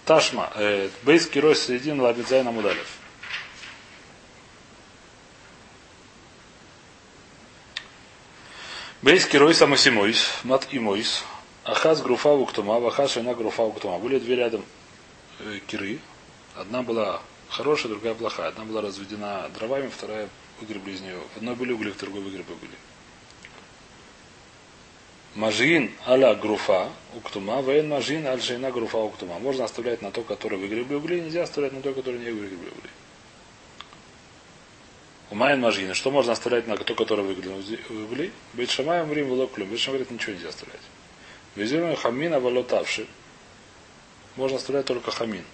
Ташма. 0.05 0.53
Э, 0.57 0.91
Бейс 1.05 1.27
Кирой 1.27 1.57
Средин 1.57 2.01
Лабидзай 2.01 2.43
Намудалев. 2.43 2.99
Бейс 9.09 9.25
Кирой 9.25 9.55
Самосимойс, 9.55 10.29
Мат 10.45 10.69
и 10.71 10.79
Мойс. 10.79 11.25
Ахаз 11.65 12.03
Груфа 12.03 12.29
Уктума, 12.29 12.79
Вахаз 12.79 13.13
Шайна 13.13 13.35
Груфа 13.35 13.63
Уктума. 13.63 13.99
Были 13.99 14.19
две 14.19 14.37
рядом 14.37 14.63
э, 15.39 15.61
киры. 15.67 16.01
Одна 16.55 16.83
была 16.83 17.23
хорошая, 17.49 17.91
другая 17.91 18.13
плохая. 18.13 18.49
Одна 18.49 18.65
была 18.67 18.83
разведена 18.83 19.49
дровами, 19.55 19.89
вторая 19.89 20.29
выгребли 20.61 20.91
из 20.91 21.01
нее. 21.01 21.17
В 21.33 21.39
одной 21.39 21.55
были 21.55 21.73
угли, 21.73 21.91
в 21.91 21.97
другой 21.97 22.21
выгребы 22.21 22.55
были. 22.57 22.75
Мажин 25.37 25.91
аля 26.07 26.35
груфа 26.35 26.91
уктума, 27.17 27.63
вейн 27.63 27.89
мажин 27.89 28.27
аль 28.27 28.43
шейна 28.43 28.71
груфа 28.71 28.99
уктума. 28.99 29.39
Можно 29.39 29.65
оставлять 29.65 30.03
на 30.03 30.11
то, 30.11 30.21
который 30.21 30.59
выгребли 30.59 30.97
угли, 30.97 31.21
нельзя 31.21 31.45
оставлять 31.45 31.73
на 31.73 31.81
то, 31.81 31.95
который 31.95 32.21
не 32.21 32.31
выгребли 32.31 32.57
угли. 32.57 32.91
Умайн 35.31 35.61
мажина. 35.61 35.95
Что 35.95 36.11
можно 36.11 36.33
оставлять 36.33 36.67
на 36.67 36.77
то, 36.77 36.95
который 36.95 37.25
выгребли 37.25 37.77
угли? 37.91 38.33
Бейт 38.55 38.71
шамаем 38.71 39.13
рим 39.13 39.29
влоклюм. 39.29 39.69
Бейт 39.69 39.85
говорит, 39.87 40.11
ничего 40.11 40.33
нельзя 40.33 40.49
оставлять. 40.49 40.81
Визируем 41.55 41.97
хамин 41.97 42.35
авалотавши. 42.35 43.07
Можно 44.37 44.57
оставлять 44.57 44.87
только 44.87 45.11
хамин. 45.11 45.45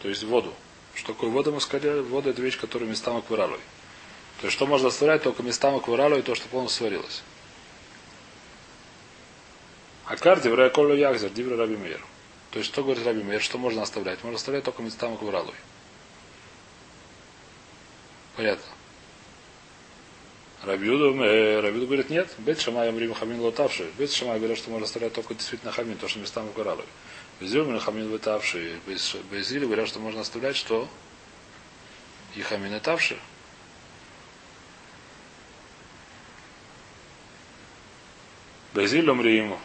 То 0.00 0.08
есть 0.08 0.24
воду. 0.24 0.52
Что 0.94 1.14
такое 1.14 1.30
вода 1.30 1.50
мы 1.50 1.60
сказали? 1.60 2.00
Вода 2.00 2.30
это 2.30 2.42
вещь, 2.42 2.58
которая 2.58 2.88
местам 2.88 3.16
акваралой. 3.16 3.60
То 4.40 4.46
есть 4.46 4.56
что 4.56 4.66
можно 4.66 4.88
оставлять 4.88 5.22
только 5.22 5.42
местам 5.42 5.76
акваралой 5.76 6.22
то, 6.22 6.34
что 6.34 6.48
полностью 6.48 6.78
сварилось. 6.78 7.22
Акар 10.04 10.40
дивра 10.40 10.68
колю 10.68 10.94
ягзер, 10.94 11.30
дивра 11.30 11.56
раби 11.56 11.76
мейр. 11.76 12.04
То 12.50 12.58
есть, 12.58 12.70
что 12.70 12.82
говорит 12.82 13.06
раби 13.06 13.22
мейр, 13.22 13.40
что 13.40 13.56
можно 13.56 13.82
оставлять? 13.82 14.22
Можно 14.22 14.36
оставлять 14.36 14.64
только 14.64 14.82
местам 14.82 15.16
кваралуй. 15.16 15.54
Понятно. 18.36 18.64
Рабиуду, 20.64 21.14
э, 21.22 21.60
Рабиуду 21.60 21.86
говорит, 21.86 22.08
нет, 22.08 22.28
Бет 22.38 22.60
Шамай 22.60 22.88
Амрим 22.88 23.14
Хамин 23.14 23.40
лотавший. 23.40 23.86
Бет 23.98 24.12
Шамай 24.12 24.38
говорит, 24.38 24.58
что 24.58 24.70
можно 24.70 24.86
оставлять 24.86 25.12
только 25.12 25.34
действительно 25.34 25.72
Хамин, 25.72 25.98
то, 25.98 26.06
что 26.06 26.20
местам 26.20 26.48
Куралой. 26.50 26.84
Безюмин 27.40 27.80
Хамин 27.80 28.10
лотавший. 28.12 28.74
Безили 28.86 29.64
говорят, 29.64 29.88
что 29.88 29.98
можно 29.98 30.20
оставлять, 30.20 30.56
что 30.56 30.88
и 32.36 32.42
Хамин 32.42 32.72
лотавший. 32.74 33.18
Безиль 38.74 39.04
ему. 39.04 39.58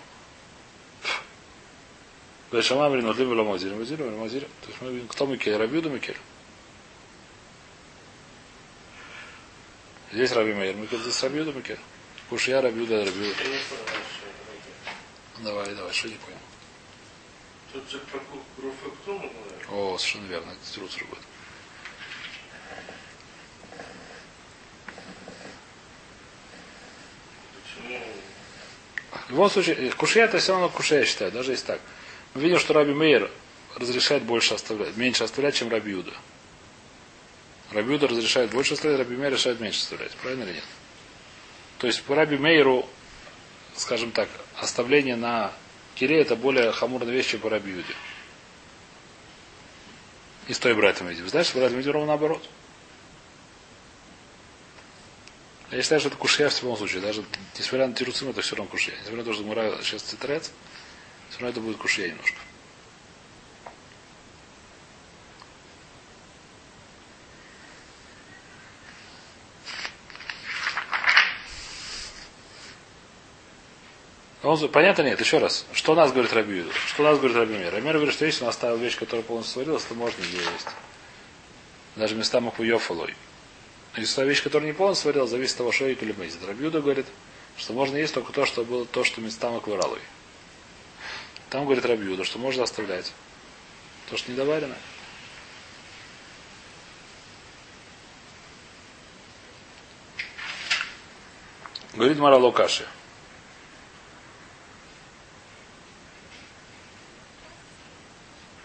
Бешама 2.51 2.87
Амрин 2.87 3.07
Отлим 3.07 3.31
Ламазир. 3.33 3.75
Мазир, 3.75 4.01
Мазир. 4.01 4.41
То 4.41 4.67
есть 4.69 4.81
мы 4.81 4.91
видим, 4.91 5.07
кто 5.07 5.25
Микель? 5.25 5.55
Рабиуда 5.57 5.89
Микель. 5.89 6.17
Здесь 10.11 10.31
Раби 10.31 10.53
Мейер 10.53 10.75
Микель, 10.75 10.99
здесь 10.99 11.21
Рабиуда 11.21 11.51
Микель. 11.51 11.79
Кушья 12.29 12.61
Рабиуда 12.61 13.03
Рабиуда. 13.03 13.35
Давай, 15.39 15.75
давай, 15.75 15.93
что 15.93 16.07
не 16.07 16.15
понял. 16.15 16.37
Тут 17.73 17.89
же 17.91 17.99
про 17.99 18.19
Груфектуму 18.57 19.31
О, 19.69 19.97
совершенно 19.97 20.27
верно, 20.27 20.51
это 20.51 20.79
будет. 20.79 21.19
Почему? 27.61 27.99
В 29.27 29.29
любом 29.31 29.49
случае, 29.49 29.91
кушья 29.91 30.23
это 30.23 30.39
все 30.39 30.53
равно 30.53 30.69
кушья, 30.69 30.99
я 30.99 31.05
считаю, 31.05 31.31
даже 31.33 31.51
если 31.51 31.65
так. 31.65 31.81
Мы 32.33 32.41
видим, 32.41 32.59
что 32.59 32.73
Раби 32.73 32.93
Мейер 32.93 33.29
разрешает 33.75 34.23
больше 34.23 34.53
оставлять, 34.53 34.95
меньше 34.95 35.25
оставлять, 35.25 35.55
чем 35.55 35.69
Раби 35.69 35.91
Юда. 35.91 36.13
Раби 37.71 37.93
Юда 37.93 38.07
разрешает 38.07 38.51
больше 38.51 38.75
оставлять, 38.75 38.99
Раби 38.99 39.15
Мейер 39.15 39.33
решает 39.33 39.59
меньше 39.59 39.81
оставлять. 39.81 40.11
Правильно 40.17 40.43
или 40.43 40.53
нет? 40.53 40.63
То 41.79 41.87
есть 41.87 42.01
по 42.03 42.15
Раби 42.15 42.37
Мейеру, 42.37 42.87
скажем 43.75 44.11
так, 44.11 44.29
оставление 44.55 45.15
на 45.15 45.53
Кире 45.95 46.21
это 46.21 46.35
более 46.35 46.71
хамурная 46.71 47.11
вещь, 47.11 47.31
чем 47.31 47.39
по 47.39 47.49
Рабиуде. 47.49 47.95
И 50.47 50.53
с 50.53 50.59
той 50.59 50.75
братьям 50.75 51.07
видим. 51.07 51.27
Знаешь, 51.27 51.53
брат 51.53 51.71
видим 51.71 51.91
ровно 51.91 52.09
наоборот. 52.09 52.47
Я 55.71 55.81
считаю, 55.81 55.99
что 55.99 56.09
это 56.09 56.17
кушья 56.17 56.49
в 56.49 56.61
любом 56.61 56.77
случае. 56.77 57.01
Даже 57.01 57.25
несмотря 57.57 57.87
на 57.87 57.93
тируцим, 57.93 58.29
это 58.29 58.41
все 58.41 58.55
равно 58.55 58.71
кушья. 58.71 58.93
Несмотря 58.93 59.17
на 59.17 59.23
то, 59.23 59.33
что 59.33 59.43
Гмара 59.43 59.77
сейчас 59.81 60.03
цитрец, 60.03 60.51
все 61.29 61.39
равно 61.39 61.49
это 61.49 61.59
будет 61.59 61.77
кушья 61.77 62.07
немножко. 62.07 62.37
Он, 74.47 74.69
понятно 74.69 75.01
нет? 75.01 75.19
Еще 75.19 75.39
раз. 75.39 75.65
Что 75.73 75.91
у 75.91 75.95
нас 75.95 76.13
говорит 76.13 76.31
Рабиуду? 76.31 76.71
Что 76.71 77.03
у 77.03 77.05
нас 77.05 77.17
говорит 77.17 77.35
Рабимир? 77.35 77.69
Рабимир 77.69 77.95
говорит, 77.95 78.13
что 78.13 78.25
если 78.25 78.43
он 78.43 78.49
оставил 78.49 78.77
вещь, 78.77 78.95
которая 78.97 79.21
полностью 79.21 79.55
сварилась, 79.55 79.83
то 79.83 79.93
можно 79.93 80.23
ее 80.23 80.37
есть. 80.37 80.67
Даже 81.97 82.15
места 82.15 82.39
махуёфалой. 82.39 83.13
Если 83.97 84.15
та 84.15 84.23
вещь, 84.23 84.41
которая 84.41 84.69
не 84.69 84.73
полностью 84.73 85.03
сварилась, 85.03 85.31
зависит 85.31 85.55
от 85.55 85.57
того, 85.57 85.73
что 85.73 85.89
или 85.89 86.13
мейзит. 86.13 86.45
Рабиуда 86.47 86.79
говорит, 86.79 87.07
что 87.57 87.73
можно 87.73 87.97
есть 87.97 88.13
только 88.13 88.31
то, 88.31 88.45
что 88.45 88.63
было 88.63 88.85
то, 88.85 89.03
что 89.03 89.19
места 89.19 89.51
макваралой. 89.51 89.99
Там 91.49 91.65
говорит 91.65 91.85
Рабиуда, 91.85 92.23
что 92.23 92.39
можно 92.39 92.63
оставлять. 92.63 93.11
То, 94.09 94.15
что 94.15 94.31
недоварено. 94.31 94.77
Говорит 101.95 102.17
Мара 102.17 102.37
Лукаши. 102.37 102.85
Ну, 102.85 102.85
и 102.85 102.85
говорит, 102.85 102.87
что 102.87 102.93
Правильно, 102.93 102.93
я 102.93 102.93
что-то 102.93 102.93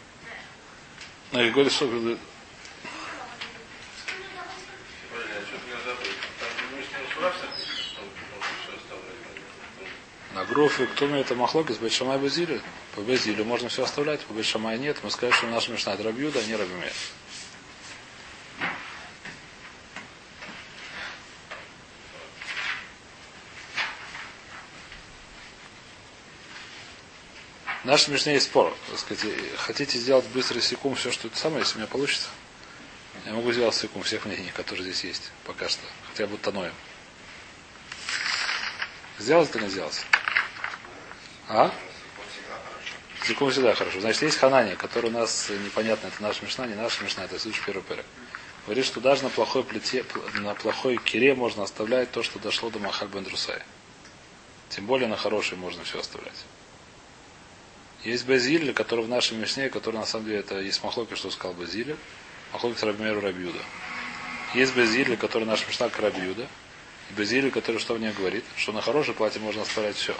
не 0.06 0.10
забыл. 0.10 0.10
Там 0.12 1.10
не 1.10 1.10
спрашивать, 1.10 1.21
что 8.42 8.58
все 8.62 8.76
оставлять. 8.76 9.38
на 10.34 10.44
Груфе, 10.44 10.86
кто 10.86 11.06
мне 11.06 11.20
это 11.20 11.34
махлоки 11.34 11.72
с 11.72 11.78
Бетшамай 11.78 12.18
Базилю? 12.18 12.60
По 12.94 13.00
Базилю 13.00 13.44
можно 13.44 13.68
все 13.68 13.84
оставлять, 13.84 14.20
по 14.20 14.32
Бетшамай 14.34 14.78
нет. 14.78 14.98
Мы 15.02 15.10
скажем, 15.10 15.36
что 15.36 15.46
наш 15.46 15.68
Мишна 15.68 15.94
это 15.94 16.02
Рабьюда, 16.02 16.40
а 16.40 16.44
не 16.44 16.54
Рабимер. 16.54 16.92
Наш 27.92 28.08
Мишне 28.08 28.32
есть 28.32 28.46
спор. 28.46 28.74
Так 28.88 28.98
сказать, 28.98 29.34
хотите 29.58 29.98
сделать 29.98 30.24
быстрый 30.28 30.62
секунд 30.62 30.96
все, 30.96 31.12
что 31.12 31.28
это 31.28 31.36
самое, 31.36 31.60
если 31.60 31.74
у 31.74 31.78
меня 31.80 31.86
получится? 31.86 32.28
Я 33.26 33.34
могу 33.34 33.52
сделать 33.52 33.74
секунд 33.74 34.06
всех 34.06 34.24
мнений, 34.24 34.50
которые 34.54 34.82
здесь 34.82 35.04
есть 35.04 35.30
пока 35.44 35.68
что. 35.68 35.82
Хотя 36.08 36.26
бы 36.26 36.38
тоноем. 36.38 36.72
Сделать 39.18 39.50
это 39.50 39.60
не 39.60 39.68
сделать? 39.68 40.06
А? 41.50 41.70
Секунд 43.26 43.52
всегда 43.52 43.74
хорошо. 43.74 44.00
Значит, 44.00 44.22
есть 44.22 44.38
ханания, 44.38 44.74
который 44.74 45.10
у 45.10 45.12
нас 45.12 45.50
непонятно, 45.50 46.06
это 46.06 46.22
наша 46.22 46.42
мешна, 46.46 46.66
не 46.66 46.74
наша 46.74 47.04
мешна, 47.04 47.24
это 47.24 47.38
случай 47.38 47.60
первый 47.66 47.82
перек. 47.82 48.06
Говорит, 48.64 48.86
что 48.86 49.02
даже 49.02 49.22
на 49.22 49.28
плохой 49.28 49.64
плите, 49.64 50.06
на 50.36 50.54
плохой 50.54 50.96
кире 50.96 51.34
можно 51.34 51.62
оставлять 51.62 52.10
то, 52.10 52.22
что 52.22 52.38
дошло 52.38 52.70
до 52.70 52.78
Махак 52.78 53.10
Бендрусай. 53.10 53.60
Тем 54.70 54.86
более 54.86 55.08
на 55.08 55.18
хорошей 55.18 55.58
можно 55.58 55.84
все 55.84 56.00
оставлять. 56.00 56.46
Есть 58.04 58.26
Базиль, 58.26 58.72
который 58.72 59.04
в 59.04 59.08
нашем 59.08 59.40
Мишне, 59.40 59.68
который 59.68 59.96
на 59.96 60.06
самом 60.06 60.26
деле 60.26 60.40
это 60.40 60.58
есть 60.58 60.82
Махлоки, 60.82 61.14
что 61.14 61.30
сказал 61.30 61.54
Базиль. 61.54 61.96
Махлоки 62.52 62.78
с 62.78 62.82
Рабимеру 62.82 63.20
Рабиуда. 63.20 63.60
Есть 64.54 64.74
Базиль, 64.74 65.16
который 65.16 65.44
наш 65.44 65.66
Мишна 65.68 65.88
к 65.88 65.98
Рабиуда. 66.00 66.48
И 67.10 67.14
Базиль, 67.14 67.50
который 67.52 67.78
что 67.78 67.94
в 67.94 68.00
ней 68.00 68.12
говорит, 68.12 68.44
что 68.56 68.72
на 68.72 68.82
хорошее 68.82 69.16
платье 69.16 69.40
можно 69.40 69.62
оставлять 69.62 69.96
все. 69.96 70.16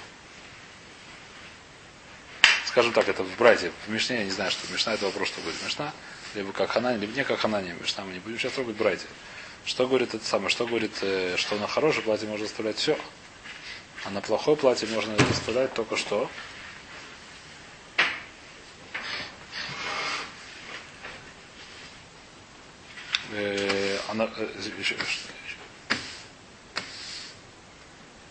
Скажем 2.67 2.93
так, 2.93 3.09
это 3.09 3.25
в 3.25 3.37
братье, 3.37 3.73
в 3.87 3.91
Мишне, 3.91 4.19
я 4.19 4.25
не 4.25 4.31
знаю, 4.31 4.51
что 4.51 4.73
Мишна 4.73 4.95
это 4.95 5.05
вопрос, 5.07 5.29
что 5.29 5.41
будет 5.43 5.63
Мишна, 5.63 5.93
либо 6.35 6.53
как 6.53 6.71
Ханани, 6.71 6.99
либо 6.99 7.13
не 7.15 7.25
как 7.25 7.41
Ханани, 7.41 7.75
Мишна, 7.79 8.05
мы 8.05 8.15
не 8.15 8.21
будем 8.21 8.39
сейчас 8.39 8.53
трогать 8.53 8.77
братья. 8.77 9.09
Что 9.67 9.87
говорит 9.87 10.15
это 10.15 10.25
самое, 10.25 10.49
что 10.49 10.67
говорит, 10.67 10.93
э, 11.03 11.35
что 11.37 11.57
на 11.57 11.67
хорошее 11.67 12.03
платье 12.03 12.27
можно 12.29 12.47
оставлять 12.47 12.79
все, 12.79 12.99
а 14.05 14.11
на 14.11 14.23
плохое 14.23 14.57
платье 14.57 14.89
можно 14.89 15.15
оставлять 15.31 15.75
только 15.75 15.97
что, 15.97 16.31
э, 23.33 23.99
э, 24.09 24.71
еще- 24.79 24.97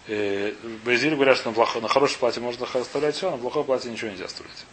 э, 0.08 0.54
Базиль 0.84 1.16
говорят, 1.16 1.38
что 1.38 1.50
на, 1.50 1.56
плохо, 1.56 1.80
на 1.80 1.88
хорошее 1.88 2.20
платье 2.20 2.42
можно 2.42 2.66
оставлять 2.66 3.16
все, 3.16 3.30
а 3.30 3.32
на 3.32 3.38
плохое 3.38 3.66
платье 3.66 3.92
ничего 3.92 4.12
нельзя 4.12 4.26
оставлять. 4.26 4.66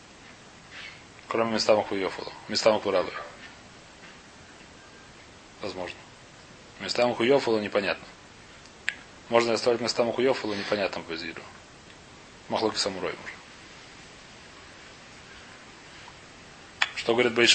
Кроме 1.29 1.53
места 1.53 1.77
Махуёфула. 1.77 2.33
Места 2.49 2.73
Махуралы. 2.73 3.13
Возможно. 5.61 5.99
Места 6.81 7.07
Махуёфула 7.07 7.59
непонятно. 7.59 8.07
Можно 9.29 9.49
ли 9.49 9.55
оставлять 9.55 9.83
места 9.83 10.05
Махуёфула 10.05 10.55
непонятно 10.55 11.03
по 11.03 11.11
Базилю. 11.11 11.43
Махлоки 12.49 12.79
Самурой 12.79 13.13
может. 13.13 13.37
Что 16.97 17.13
говорит 17.13 17.35
Бейт 17.35 17.51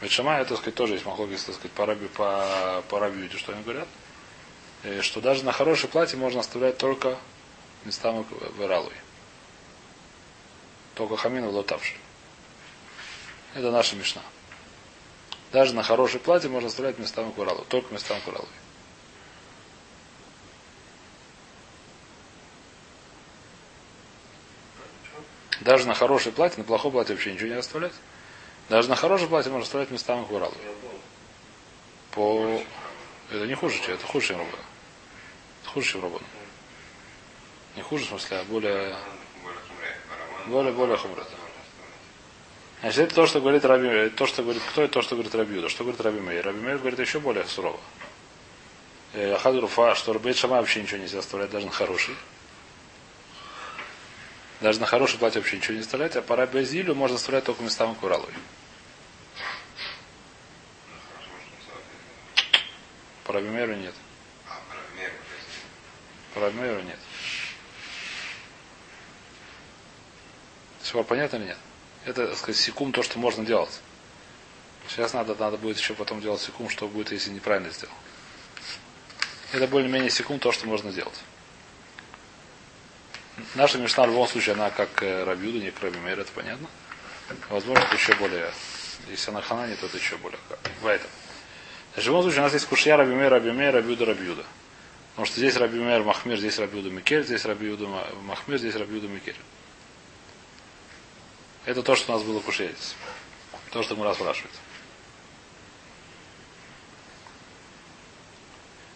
Бейт 0.00 0.12
Шамай, 0.12 0.44
так 0.44 0.58
сказать, 0.58 0.74
тоже 0.74 0.94
есть 0.94 1.06
махлоки, 1.06 1.36
так 1.36 1.54
сказать, 1.54 1.72
по, 1.72 1.86
раби, 1.86 2.08
по, 2.08 2.82
по 2.88 2.98
рабиуте, 3.00 3.38
что 3.38 3.52
они 3.52 3.62
говорят. 3.62 3.88
Э, 4.82 5.00
Что 5.02 5.20
даже 5.20 5.44
на 5.44 5.52
хорошее 5.52 5.90
платье 5.90 6.18
можно 6.18 6.40
оставлять 6.40 6.78
только 6.78 7.18
места 7.84 8.12
Вералуи. 8.58 8.92
Только 10.94 11.16
хамин 11.16 11.46
лотавший. 11.46 11.96
Это 13.54 13.70
наша 13.70 13.96
мешна. 13.96 14.22
Даже 15.52 15.74
на 15.74 15.82
хорошее 15.82 16.20
платье 16.20 16.50
можно 16.50 16.68
оставлять 16.68 16.98
местами 16.98 17.30
куралу. 17.30 17.64
Только 17.68 17.92
местами 17.92 18.20
куралу. 18.20 18.48
Даже 25.60 25.86
на 25.86 25.94
хорошее 25.94 26.34
платье, 26.34 26.58
на 26.58 26.64
плохое 26.64 26.92
платье 26.92 27.14
вообще 27.14 27.32
ничего 27.32 27.48
не 27.48 27.54
оставлять. 27.54 27.92
Даже 28.68 28.88
на 28.88 28.96
хорошее 28.96 29.28
платье 29.28 29.50
можно 29.50 29.64
оставлять 29.64 29.90
местами 29.90 30.24
куралу. 30.24 30.54
По... 32.10 32.60
Это 33.30 33.46
не 33.46 33.54
хуже, 33.54 33.80
чем 33.80 33.94
это 33.94 34.06
хуже, 34.06 34.28
чем 34.28 34.38
работа. 34.38 34.62
Это 35.62 35.70
хуже, 35.70 35.92
чем 35.92 36.02
работа. 36.02 36.24
Не 37.76 37.82
хуже, 37.82 38.04
в 38.04 38.08
смысле, 38.08 38.38
а 38.38 38.44
более, 38.44 38.96
более, 40.46 40.72
более 40.72 40.96
хумрата. 40.96 41.30
Значит, 42.80 43.00
это 43.00 43.14
то, 43.14 43.26
что 43.26 43.40
говорит 43.40 43.64
Раби, 43.64 44.10
то, 44.10 44.26
что 44.26 44.42
говорит, 44.42 44.62
кто 44.70 44.82
это 44.82 44.94
то, 44.94 45.02
что 45.02 45.14
говорит 45.14 45.34
Рабиуда, 45.34 45.68
что 45.68 45.84
говорит 45.84 46.00
Раби 46.00 46.20
Мейр. 46.20 46.44
Раби 46.44 46.60
Мейр 46.60 46.78
говорит 46.78 46.98
еще 46.98 47.20
более 47.20 47.44
сурово. 47.46 47.80
Э, 49.12 49.34
Ахад 49.34 49.56
Руфа, 49.56 49.94
что 49.94 50.12
Рабейт 50.12 50.36
Шама 50.36 50.56
вообще 50.56 50.82
ничего 50.82 50.98
нельзя 50.98 51.20
оставлять, 51.20 51.50
даже 51.50 51.66
на 51.66 51.72
хороший. 51.72 52.14
Даже 54.60 54.80
на 54.80 54.86
хороший 54.86 55.18
платье 55.18 55.40
вообще 55.40 55.56
ничего 55.56 55.74
не 55.74 55.80
оставлять, 55.80 56.16
а 56.16 56.22
по 56.22 56.36
Раби 56.36 56.60
Азилю 56.60 56.94
можно 56.94 57.16
оставлять 57.16 57.44
только 57.44 57.62
местами 57.62 57.94
Куралой. 57.94 58.32
По 63.26 63.32
Раби 63.32 63.48
Мейру 63.48 63.74
нет. 63.74 63.94
По 66.32 66.40
Раби 66.40 66.60
Мейру 66.60 66.80
нет. 66.82 66.98
Все 70.80 71.02
понятно 71.02 71.36
или 71.36 71.46
нет? 71.46 71.58
Это, 72.04 72.28
так 72.28 72.36
сказать, 72.36 72.56
секунд 72.56 72.94
то, 72.94 73.02
что 73.02 73.18
можно 73.18 73.44
делать. 73.44 73.80
Сейчас 74.88 75.12
надо, 75.12 75.34
надо 75.34 75.56
будет 75.56 75.76
еще 75.76 75.94
потом 75.94 76.20
делать 76.20 76.40
секунд, 76.40 76.70
что 76.70 76.86
будет, 76.86 77.10
если 77.10 77.30
неправильно 77.30 77.70
сделал. 77.70 77.94
Это 79.52 79.66
более-менее 79.66 80.10
секунд 80.10 80.42
то, 80.42 80.52
что 80.52 80.68
можно 80.68 80.92
делать. 80.92 81.20
Наша 83.56 83.78
мечта 83.78 84.04
в 84.04 84.10
любом 84.10 84.28
случае, 84.28 84.54
она 84.54 84.70
как 84.70 85.02
э, 85.02 85.24
Рабиуда, 85.24 85.58
не 85.58 85.72
Мейр, 86.00 86.20
это 86.20 86.30
понятно. 86.32 86.68
Возможно, 87.50 87.82
это 87.82 87.96
еще 87.96 88.14
более, 88.14 88.52
если 89.08 89.30
она 89.30 89.42
Ханани, 89.42 89.74
то 89.74 89.86
это 89.86 89.96
еще 89.96 90.16
более. 90.18 90.38
В 90.80 90.86
этом. 90.86 91.10
В 91.96 92.06
любом 92.06 92.22
случае, 92.22 92.40
у 92.40 92.44
нас 92.44 92.52
есть 92.52 92.66
кушья 92.66 92.96
Раби 92.96 93.14
Мейр, 93.14 93.32
Раби 93.32 93.50
Мейр, 93.50 93.74
Рабиуда, 93.74 94.04
Рабиуда. 94.04 94.44
Потому 95.10 95.26
что 95.26 95.38
здесь 95.38 95.56
Раби 95.56 95.80
Мейр, 95.80 96.02
Махмир, 96.02 96.36
здесь 96.36 96.58
Рабиуда, 96.58 96.90
Микель, 96.90 97.24
здесь 97.24 97.46
Рабиуда, 97.46 97.86
Махмир, 98.22 98.58
здесь 98.58 98.76
Рабиуда, 98.76 99.08
Микель. 99.08 99.36
Это 101.64 101.82
то, 101.82 101.96
что 101.96 102.12
у 102.12 102.16
нас 102.16 102.22
было 102.22 102.40
кушья 102.40 102.66
здесь. 102.68 102.94
То, 103.70 103.82
что 103.82 103.96
Мура 103.96 104.12
спрашивает. 104.12 104.52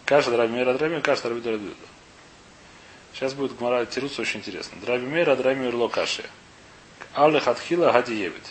Каша 0.05 0.37
Раби 0.37 0.53
Мейр, 0.53 0.67
Раби 0.67 0.85
Мейр, 0.85 1.01
каша 1.01 1.27
Раби 1.27 1.49
Рабиуда. 1.49 1.75
Сейчас 3.13 3.33
будет 3.33 3.57
Гмара 3.57 3.85
тирутся 3.87 4.21
очень 4.21 4.39
интересно. 4.39 4.79
Драби 4.79 5.05
Мейра, 5.05 5.35
Драби 5.35 5.59
Мейр 5.59 5.75
Локаши. 5.75 6.23
Аллы 7.13 7.41
Хатхила 7.41 7.91
Гади 7.91 8.13
Евит. 8.13 8.43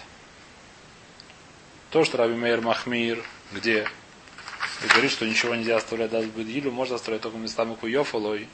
То, 1.91 2.05
что 2.05 2.19
Раби 2.19 2.35
Мейр 2.35 2.61
Махмир, 2.61 3.25
где 3.53 3.89
и 4.83 4.87
говорит, 4.87 5.11
что 5.11 5.27
ничего 5.27 5.55
нельзя 5.55 5.77
оставлять 5.77 6.11
даже 6.11 6.29
Бедилю, 6.29 6.71
можно 6.71 6.97
оставлять 6.97 7.23
только 7.23 7.37
местами 7.37 7.75
Куйофалой, 7.75 8.49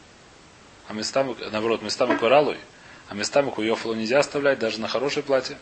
а 0.89 0.93
местами, 0.93 1.37
наоборот, 1.51 1.83
местами 1.83 2.17
Куралой, 2.17 2.59
а 3.09 3.15
местами 3.15 3.51
Куйофалу 3.51 3.95
нельзя 3.95 4.19
оставлять 4.19 4.59
даже 4.59 4.81
на 4.81 4.89
хорошее 4.89 5.25
платье, 5.25 5.57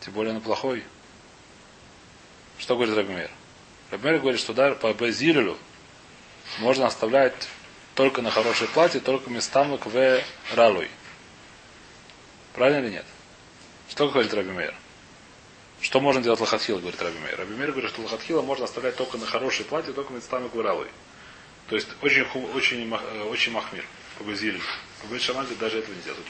тем 0.00 0.14
более 0.14 0.32
на 0.32 0.40
плохой. 0.40 0.84
Что 2.58 2.74
говорит? 2.74 2.94
Раби 2.94 3.12
Мейр 4.04 4.18
говорит, 4.20 4.40
что 4.40 4.54
да, 4.54 4.72
по 4.72 4.92
Безилю 4.92 5.56
можно 6.58 6.86
оставлять 6.86 7.48
только 7.94 8.22
на 8.22 8.30
хорошее 8.30 8.70
платье, 8.70 9.00
только 9.00 9.30
местами 9.30 9.78
в 9.82 10.22
Ралуй. 10.54 10.88
Правильно 12.54 12.84
или 12.84 12.92
нет? 12.92 13.04
Что 13.88 14.08
говорит 14.08 14.32
Раби 14.32 14.50
Мейр? 14.50 14.74
Что 15.80 16.00
можно 16.00 16.20
делать 16.20 16.40
лохатхила, 16.40 16.78
говорит 16.78 17.00
Раби 17.00 17.18
Мейр. 17.18 17.38
Раби 17.38 17.54
Мейр 17.54 17.72
говорит, 17.72 17.90
что 17.90 18.02
лохатхила 18.02 18.42
можно 18.42 18.64
оставлять 18.64 18.96
только 18.96 19.16
на 19.16 19.26
хорошее 19.26 19.64
платье, 19.68 19.92
только 19.92 20.12
местами 20.12 20.48
куралой. 20.48 20.88
То 21.68 21.76
есть 21.76 21.88
очень, 22.02 22.26
очень, 22.54 22.92
э, 22.92 23.22
очень 23.24 23.52
махмир. 23.52 23.84
По 24.18 24.24
Базилию. 24.24 24.60
По 25.00 25.06
Бейт 25.06 25.58
даже 25.58 25.78
этого 25.78 25.94
не 25.94 26.02
делают. 26.02 26.26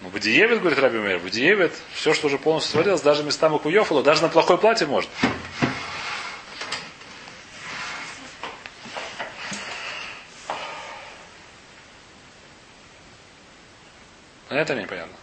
Ну, 0.00 0.08
Бадиевит, 0.08 0.60
говорит 0.60 0.78
Раби 0.78 0.98
Мейр, 0.98 1.18
Бадиевит, 1.18 1.72
все, 1.92 2.14
что 2.14 2.28
уже 2.28 2.38
полностью 2.38 2.72
свалилось, 2.72 3.02
даже 3.02 3.22
местами 3.22 3.58
куёфалу, 3.58 4.02
даже 4.02 4.22
на 4.22 4.30
плохое 4.30 4.58
платье 4.58 4.86
можно. 4.86 5.10
Или 14.68 14.82
непонятно? 14.82 15.16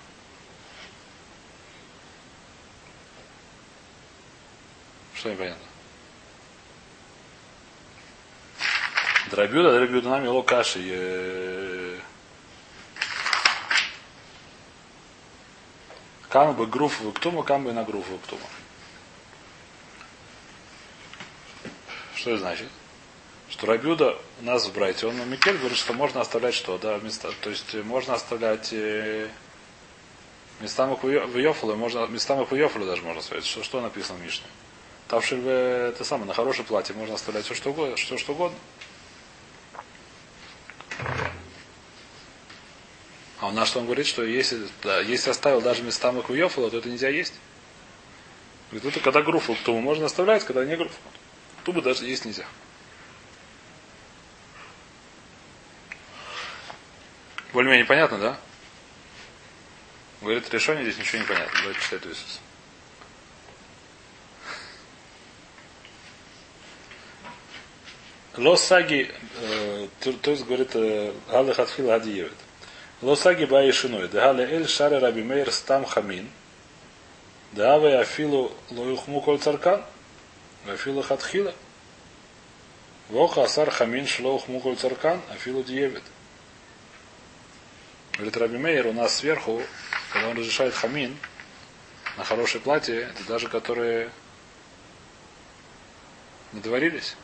Что 5.14 5.32
непонятно? 5.32 5.64
Драбюда, 9.30 9.74
драбюда 9.74 10.10
нами 10.10 10.28
ло 10.28 10.42
каши. 10.42 12.02
Кам 16.30 16.56
бы 16.56 16.66
груф 16.66 17.00
в 17.00 17.12
ктума, 17.14 17.44
кам 17.44 17.64
бы 17.64 17.74
на 17.74 17.84
груф 17.84 18.08
в 18.08 18.18
ктума. 18.20 18.42
Что 22.16 22.32
это 22.32 22.40
значит? 22.40 22.70
Что 23.50 23.68
Рабюда 23.68 24.18
у 24.42 24.46
нас 24.46 24.66
в 24.66 24.74
Брайте, 24.74 25.08
он 25.08 25.16
Микель 25.30 25.58
говорит, 25.58 25.78
что 25.78 25.94
можно 25.94 26.22
оставлять 26.22 26.54
что, 26.54 26.78
да, 26.78 26.98
места, 27.00 27.30
то 27.42 27.50
есть 27.50 27.74
можно 27.76 28.14
оставлять 28.14 28.74
э, 28.74 29.30
местами 30.60 30.98
в 31.02 31.38
Йофалу, 31.38 31.76
можно, 31.76 32.08
местами 32.08 32.44
в 32.44 32.54
Йофалу 32.54 32.86
даже 32.86 33.02
можно 33.04 33.20
оставлять. 33.20 33.46
Что, 33.46 33.64
что 33.64 33.82
написано 33.82 34.20
в 34.20 34.22
Мишне? 34.22 34.46
Тавшиль 35.08 35.48
это 35.48 36.04
самое, 36.04 36.28
на 36.28 36.34
хорошее 36.34 36.68
платье 36.68 36.94
можно 36.94 37.16
оставлять 37.16 37.46
все 37.46 37.56
что 37.56 37.70
угодно. 37.70 37.96
Что, 37.96 38.18
что 38.18 38.34
угодно. 38.34 38.58
А 43.40 43.48
у 43.48 43.52
нас 43.52 43.70
что 43.70 43.80
он 43.80 43.86
говорит, 43.86 44.08
что 44.08 44.24
если, 44.24 44.68
да, 44.84 45.00
если 45.00 45.30
оставил 45.30 45.62
даже 45.62 45.84
местами 45.84 46.22
в 46.22 46.34
Йофалу, 46.34 46.70
то 46.70 46.80
это 46.80 46.90
нельзя 46.90 47.10
есть. 47.10 47.34
Говорит, 48.72 48.96
это 48.96 49.00
когда 49.00 49.22
груфу, 49.22 49.56
то 49.64 49.80
можно 49.80 50.08
оставлять, 50.08 50.44
когда 50.44 50.66
не 50.66 50.76
груфу. 50.76 51.00
Тубу 51.64 51.82
даже 51.82 52.06
есть 52.06 52.26
нельзя. 52.26 52.46
Более-менее 57.58 57.88
понятно, 57.88 58.20
да? 58.20 58.38
Говорит, 60.22 60.48
решение 60.54 60.84
здесь 60.84 61.00
ничего 61.00 61.24
не 61.24 61.28
понятно. 61.28 61.60
Давайте 61.60 61.82
читать 61.82 62.06
Иисус. 62.06 62.40
Лосаги, 68.38 69.12
э, 69.42 69.88
то 70.22 70.30
есть 70.30 70.46
говорит, 70.46 70.74
Гале 71.32 71.54
Хатфил 71.56 71.88
Гадиевит. 71.88 72.32
Лосаги 73.02 73.46
Баи 73.46 73.72
Шиной. 73.72 74.08
Дагали 74.08 74.44
Эль 74.44 74.68
Шаре 74.68 75.00
Раби 75.00 75.24
Мейр 75.24 75.52
Стам 75.52 75.84
Хамин. 75.84 76.30
Давай 77.54 78.00
Афилу 78.00 78.52
Лоюхму 78.70 79.20
Коль 79.20 79.40
Царкан. 79.40 79.84
Афилу 80.68 81.02
Хатхила. 81.02 81.56
Воха 83.10 83.46
Асар 83.46 83.72
Хамин 83.72 84.06
Шлоухму 84.06 84.60
Коль 84.60 84.78
Царкан. 84.78 85.20
Афилу 85.32 85.64
Диевит. 85.64 86.04
Говорит 88.18 88.38
Раби 88.38 88.58
Мейер, 88.58 88.88
у 88.88 88.94
нас 88.94 89.18
сверху, 89.18 89.62
когда 90.12 90.30
он 90.30 90.38
разрешает 90.38 90.74
хамин 90.74 91.16
на 92.18 92.24
хорошее 92.24 92.64
платье, 92.64 93.02
это 93.02 93.24
даже 93.28 93.48
которые 93.48 94.10
не 96.52 96.62
доварились. 96.62 97.16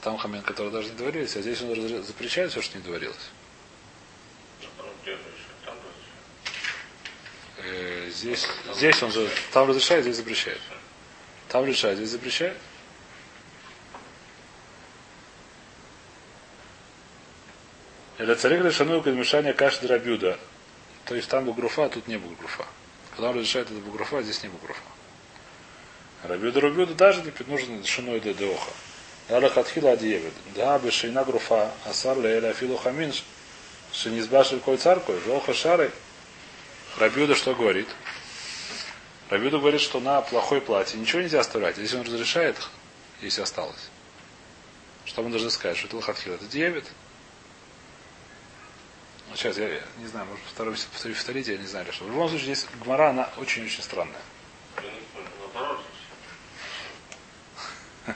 Там 0.00 0.16
хамин, 0.16 0.42
которые 0.42 0.72
даже 0.72 0.88
не 0.88 0.96
доварились, 0.96 1.36
а 1.36 1.42
здесь 1.42 1.60
он 1.60 2.02
запрещает 2.02 2.50
все, 2.50 2.62
что 2.62 2.78
не 2.78 2.82
доварилось. 2.82 3.30
Э, 7.58 8.10
здесь, 8.10 8.48
здесь 8.74 9.02
он 9.02 9.12
же, 9.12 9.30
там 9.52 9.68
разрешает, 9.68 10.04
здесь 10.04 10.16
запрещает. 10.16 10.60
Там 11.48 11.62
разрешает, 11.62 11.98
здесь 11.98 12.10
запрещает. 12.10 12.56
Или 18.22 18.34
царик 18.34 18.64
решану 18.64 19.02
подмешание 19.02 19.52
каши 19.52 19.80
драбюда. 19.80 20.38
То 21.06 21.16
есть 21.16 21.28
там 21.28 21.44
бугруфа, 21.44 21.86
а 21.86 21.88
тут 21.88 22.06
не 22.06 22.18
бугруфа. 22.18 22.64
Потом 23.16 23.34
разрешает 23.34 23.68
это 23.68 23.80
бугруфа, 23.80 24.18
а 24.18 24.22
здесь 24.22 24.44
не 24.44 24.48
бугруфа. 24.48 24.80
Рабюда 26.22 26.60
рабюда 26.60 26.94
даже 26.94 27.20
не 27.22 27.32
нужен 27.48 27.84
шиной 27.84 28.20
де 28.20 28.32
деоха. 28.32 28.70
Ала 29.28 29.48
хатхила 29.48 29.90
адиевит. 29.90 30.34
Да, 30.54 30.78
бы 30.78 30.92
шейна 30.92 31.24
груфа, 31.24 31.72
асар 31.84 32.16
ле 32.20 32.36
эля 32.36 32.52
филу 32.52 32.76
хамин, 32.76 33.12
шинизбашель 33.92 34.60
коль 34.60 34.78
царкой, 34.78 35.18
жоха 35.26 35.52
шары. 35.52 35.90
Рабюда 36.98 37.34
что 37.34 37.56
говорит? 37.56 37.88
Рабюда 39.30 39.58
говорит, 39.58 39.80
что 39.80 39.98
на 39.98 40.20
плохой 40.20 40.60
платье 40.60 41.00
ничего 41.00 41.22
нельзя 41.22 41.40
оставлять. 41.40 41.76
Если 41.76 41.96
он 41.96 42.04
разрешает, 42.04 42.56
если 43.20 43.42
осталось. 43.42 43.90
Что 45.06 45.24
мы 45.24 45.30
должны 45.30 45.50
сказать? 45.50 45.76
Что 45.76 45.88
это 45.88 45.96
лохатхила? 45.96 46.34
Это 46.34 46.44
диевит. 46.44 46.84
Ну, 49.32 49.38
сейчас 49.38 49.56
я, 49.56 49.66
не 49.96 50.06
знаю, 50.06 50.26
может 50.26 50.42
второй, 50.44 50.74
повторю, 50.74 51.14
повторите, 51.14 51.52
я 51.52 51.58
не 51.58 51.66
знаю, 51.66 51.90
что. 51.90 52.04
В 52.04 52.08
любом 52.08 52.28
случае, 52.28 52.54
здесь 52.54 52.66
Гмара, 52.84 53.08
она 53.08 53.30
очень-очень 53.38 53.82
странная. 53.82 54.20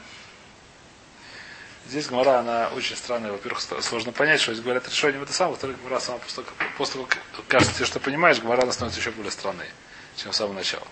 Здесь 1.87 2.09
Гмара, 2.09 2.41
она 2.41 2.69
очень 2.77 2.97
странная. 2.97 3.33
Во-первых, 3.33 3.63
сложно 3.63 4.13
понять, 4.13 4.43
что 4.43 4.53
здесь 4.53 4.63
говорят 4.63 4.87
решением 4.87 5.23
это 5.23 5.33
самое. 5.33 5.53
Во-вторых, 5.53 5.81
Гмара 5.81 6.01
сама 6.01 6.19
после, 6.19 6.45
после 6.77 6.93
того, 6.93 7.07
как 7.07 7.47
кажется 7.49 7.75
тебе, 7.75 7.87
что 7.87 7.99
понимаешь, 7.99 8.39
Гмара 8.41 8.65
она 8.65 8.73
становится 8.73 9.01
еще 9.01 9.11
более 9.13 9.33
странной, 9.33 9.71
чем 10.17 10.35
с 10.35 10.37
самого 10.37 10.53
начала. 10.53 10.87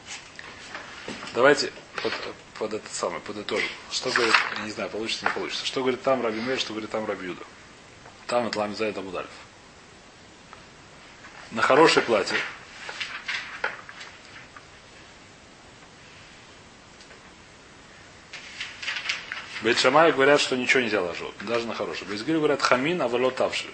Давайте 1.34 1.70
под, 2.02 2.14
под 2.58 2.72
это 2.72 2.88
самое, 2.90 3.20
подытожим. 3.20 3.68
Что 3.90 4.10
говорит, 4.10 4.34
я 4.56 4.62
не 4.64 4.70
знаю, 4.70 4.88
получится, 4.88 5.26
не 5.26 5.32
получится. 5.32 5.66
Что 5.66 5.82
говорит 5.82 6.00
там 6.00 6.22
Раби 6.22 6.40
Мейр, 6.40 6.58
что 6.58 6.72
говорит 6.72 6.90
там 6.90 7.04
Раби 7.04 7.26
Юда. 7.26 7.42
Там 8.26 8.46
это 8.46 8.58
Ламизайд 8.58 8.96
Абудальф 8.96 9.28
на 11.54 11.62
хорошее 11.62 12.04
платье. 12.04 12.36
Бейт 19.62 19.78
Шамай 19.78 20.12
говорят, 20.12 20.40
что 20.40 20.56
ничего 20.56 20.82
нельзя 20.82 21.00
ложить, 21.00 21.32
даже 21.40 21.66
на 21.66 21.74
хорошее. 21.74 22.06
Бейт 22.06 22.26
говорят 22.26 22.60
хамин, 22.60 23.00
а 23.00 23.30
тавши. 23.30 23.68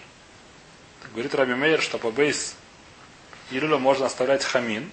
Говорит 1.13 1.35
Раби 1.35 1.55
Мейер, 1.55 1.83
что 1.83 1.99
по 1.99 2.13
бейс 2.13 2.55
Илюля 3.51 3.79
можно 3.79 4.07
оставлять 4.07 4.45
хамин, 4.45 4.93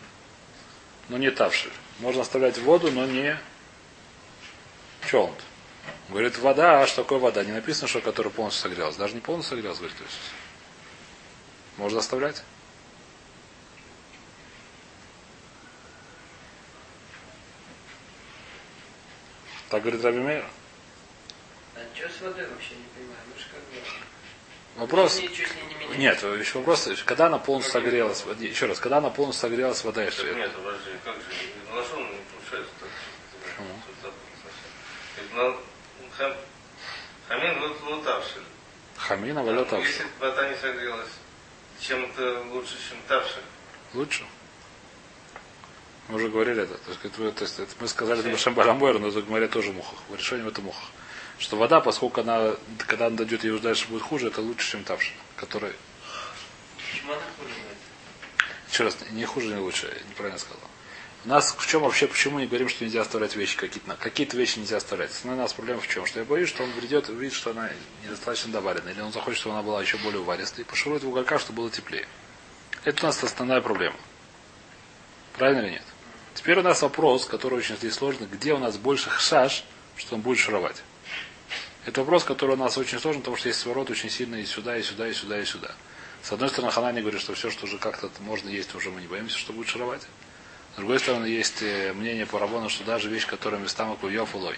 но 1.09 1.17
не 1.17 1.29
тавши. 1.29 1.69
Можно 1.99 2.21
оставлять 2.23 2.57
воду, 2.57 2.91
но 2.91 3.05
не 3.05 3.37
челнт. 5.07 5.37
Говорит, 6.09 6.39
вода, 6.39 6.81
а 6.81 6.87
что 6.87 7.03
такое 7.03 7.19
вода? 7.19 7.43
Не 7.43 7.51
написано, 7.51 7.87
что 7.87 8.01
которая 8.01 8.33
полностью 8.33 8.63
согрелась. 8.63 8.95
Даже 8.95 9.13
не 9.13 9.19
полностью 9.19 9.57
согрелась, 9.57 9.77
говорит. 9.77 9.97
То 9.97 10.03
есть. 10.03 10.15
Можно 11.77 11.99
оставлять? 11.99 12.43
Так 19.69 19.81
говорит 19.81 20.03
Раби 20.03 20.19
Мейр. 20.19 20.45
А 21.75 21.79
что 21.95 22.07
с 22.09 22.21
водой 22.21 22.47
вообще 22.47 22.75
не 22.75 22.85
понимаю? 22.95 23.19
Ну, 23.27 23.33
как. 23.51 24.81
Вопрос. 24.81 25.19
Не. 25.19 25.97
Нет, 25.97 26.21
еще 26.21 26.59
вопрос, 26.59 26.87
когда 27.05 27.25
она 27.27 27.39
полностью 27.39 27.73
согрелась, 27.73 28.23
еще 28.39 28.67
раз, 28.67 28.79
когда 28.79 28.97
она 28.97 29.09
полностью 29.09 29.49
согрелась 29.49 29.83
вода 29.83 30.05
и 30.05 30.11
свет. 30.11 30.35
Нет, 30.35 30.51
подожди, 30.55 30.91
как 31.03 31.15
же, 31.15 31.21
лошон 31.73 32.03
не 32.03 32.19
получается 32.31 32.71
так. 32.79 32.89
Хам... 36.17 36.33
Хамин 37.27 37.59
вот 37.59 37.81
лутавший. 37.83 38.41
Хамина 38.95 39.43
валет 39.43 39.71
Ну, 39.71 39.79
Если 39.79 40.05
вода 40.19 40.49
не 40.49 40.55
согрелась, 40.55 41.09
чем 41.79 42.05
это 42.05 42.41
лучше, 42.51 42.75
чем 42.89 42.97
тавший? 43.07 43.43
Лучше. 43.93 44.25
Мы 46.09 46.15
уже 46.15 46.29
говорили 46.29 46.63
это. 46.63 46.75
То 46.75 46.91
есть, 46.91 47.17
вы- 47.17 47.31
то 47.31 47.43
есть, 47.43 47.59
это 47.59 47.71
мы 47.79 47.87
сказали 47.87 48.21
это 48.21 48.29
Башем 48.29 48.53
Баламбойр, 48.53 48.99
но 48.99 49.07
это 49.09 49.21
говорят 49.21 49.51
тоже 49.51 49.73
мухах. 49.73 49.99
В 50.07 50.13
это 50.13 50.61
мухах. 50.61 50.89
Что 51.37 51.57
вода, 51.57 51.81
поскольку 51.81 52.21
она, 52.21 52.55
когда 52.87 53.07
она 53.07 53.17
дойдет 53.17 53.45
и 53.45 53.51
уже 53.51 53.61
дальше 53.61 53.87
будет 53.89 54.01
хуже, 54.01 54.27
это 54.27 54.41
лучше, 54.41 54.71
чем 54.71 54.83
тавшина, 54.83 55.19
который 55.35 55.73
Почему 56.77 57.11
она 57.11 57.21
хуже? 57.37 57.53
Еще 58.71 58.83
раз, 58.83 58.97
не 59.11 59.25
хуже, 59.25 59.47
не 59.47 59.55
лучше, 59.59 59.87
я 59.87 60.09
неправильно 60.09 60.39
сказал. 60.39 60.59
У 61.25 61.29
нас 61.29 61.53
в 61.57 61.67
чем 61.67 61.81
вообще, 61.81 62.07
почему 62.07 62.39
не 62.39 62.47
говорим, 62.47 62.69
что 62.69 62.85
нельзя 62.85 63.01
оставлять 63.01 63.35
вещи 63.35 63.57
какие-то? 63.57 63.89
на- 63.89 63.95
Какие-то 63.97 64.37
вещи 64.37 64.59
нельзя 64.59 64.77
оставлять. 64.77 65.11
Основная 65.11 65.41
у 65.41 65.43
нас 65.43 65.53
проблема 65.53 65.81
в 65.81 65.87
чем? 65.87 66.05
Что 66.05 66.19
я 66.19 66.25
боюсь, 66.25 66.47
что 66.49 66.63
он 66.63 66.71
придет 66.71 67.09
и 67.09 67.11
увидит, 67.11 67.33
что 67.35 67.51
она 67.51 67.69
недостаточно 68.03 68.51
доварена. 68.53 68.89
Или 68.89 69.01
он 69.01 69.11
захочет, 69.11 69.39
чтобы 69.39 69.55
она 69.55 69.63
была 69.63 69.81
еще 69.81 69.97
более 69.97 70.21
уваристой. 70.21 70.61
И 70.63 70.67
пошурует 70.67 71.03
в 71.03 71.09
угольках, 71.09 71.41
чтобы 71.41 71.57
было 71.57 71.69
теплее. 71.69 72.07
Это 72.83 73.03
у 73.03 73.07
нас 73.07 73.21
основная 73.23 73.61
проблема. 73.61 73.97
Правильно 75.33 75.61
или 75.65 75.71
нет? 75.73 75.83
Теперь 76.37 76.59
у 76.59 76.61
нас 76.61 76.83
вопрос, 76.83 77.25
который 77.25 77.57
очень 77.57 77.75
здесь 77.77 77.95
сложный. 77.95 78.27
Где 78.27 78.53
у 78.53 78.59
нас 78.59 78.77
больше 78.77 79.09
хшаш, 79.09 79.63
что 79.95 80.15
он 80.15 80.21
будет 80.21 80.37
шуровать? 80.37 80.83
Это 81.87 82.01
вопрос, 82.01 82.23
который 82.23 82.51
у 82.51 82.59
нас 82.59 82.77
очень 82.77 82.99
сложный, 82.99 83.21
потому 83.21 83.37
что 83.37 83.47
есть 83.49 83.59
сворот 83.59 83.89
очень 83.89 84.11
сильный 84.11 84.43
и 84.43 84.45
сюда, 84.45 84.77
и 84.77 84.83
сюда, 84.83 85.07
и 85.09 85.13
сюда, 85.13 85.39
и 85.41 85.45
сюда. 85.45 85.71
С 86.21 86.31
одной 86.31 86.49
стороны, 86.49 86.71
Ханани 86.71 87.01
говорит, 87.01 87.21
что 87.21 87.33
все, 87.33 87.49
что 87.49 87.65
уже 87.65 87.79
как-то 87.79 88.11
можно 88.19 88.49
есть, 88.49 88.75
уже 88.75 88.91
мы 88.91 89.01
не 89.01 89.07
боимся, 89.07 89.35
что 89.35 89.51
будет 89.51 89.67
шаровать. 89.67 90.03
С 90.73 90.75
другой 90.77 90.99
стороны, 90.99 91.25
есть 91.25 91.63
э, 91.63 91.91
мнение 91.93 92.27
по 92.27 92.37
Рабону, 92.37 92.69
что 92.69 92.83
даже 92.83 93.09
вещь, 93.09 93.25
которая 93.25 93.59
местам 93.59 93.97
куев 93.97 94.35
улой, 94.35 94.57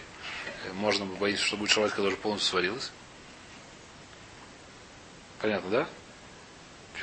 э, 0.65 0.73
можно 0.73 1.05
боиться, 1.05 1.45
что 1.45 1.55
будет 1.55 1.71
шаровать, 1.71 1.93
когда 1.93 2.09
уже 2.09 2.17
полностью 2.17 2.49
сварилась. 2.49 2.91
Понятно, 5.39 5.69
да? 5.69 5.89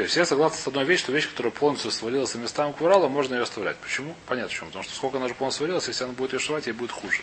Все 0.04 0.26
согласны 0.26 0.58
с 0.58 0.66
одной 0.66 0.84
вещью, 0.84 1.04
что 1.04 1.12
вещь, 1.12 1.28
которая 1.28 1.50
полностью 1.50 1.90
свалилась 1.90 2.34
и 2.34 2.38
местам 2.38 2.74
курала, 2.74 3.08
можно 3.08 3.34
ее 3.34 3.42
оставлять. 3.42 3.78
Почему? 3.78 4.14
Понятно 4.26 4.50
почему. 4.50 4.66
Потому 4.66 4.84
что 4.84 4.94
сколько 4.94 5.16
она 5.16 5.26
уже 5.26 5.34
полностью 5.34 5.64
свалилась, 5.64 5.88
если 5.88 6.04
она 6.04 6.12
будет 6.12 6.34
ее 6.34 6.38
шивать, 6.38 6.66
ей 6.66 6.72
будет 6.72 6.90
хуже. 6.92 7.22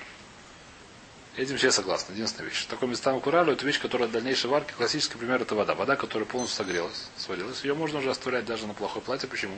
Этим 1.37 1.57
все 1.57 1.71
согласны. 1.71 2.13
Единственная 2.13 2.49
вещь. 2.49 2.65
Такой 2.65 2.87
местам 2.87 3.19
куралю 3.19 3.53
это 3.53 3.65
вещь, 3.65 3.79
которая 3.79 4.07
в 4.07 4.11
дальнейшей 4.11 4.49
варке, 4.49 4.73
классический 4.75 5.17
пример 5.17 5.41
это 5.41 5.53
вода. 5.53 5.75
Вода, 5.75 5.95
которая 5.95 6.27
полностью 6.27 6.57
согрелась, 6.57 7.09
сварилась. 7.15 7.63
Ее 7.63 7.75
можно 7.75 7.99
уже 7.99 8.09
оставлять 8.09 8.45
даже 8.45 8.65
на 8.65 8.73
плохое 8.73 9.05
платье. 9.05 9.29
Почему? 9.29 9.55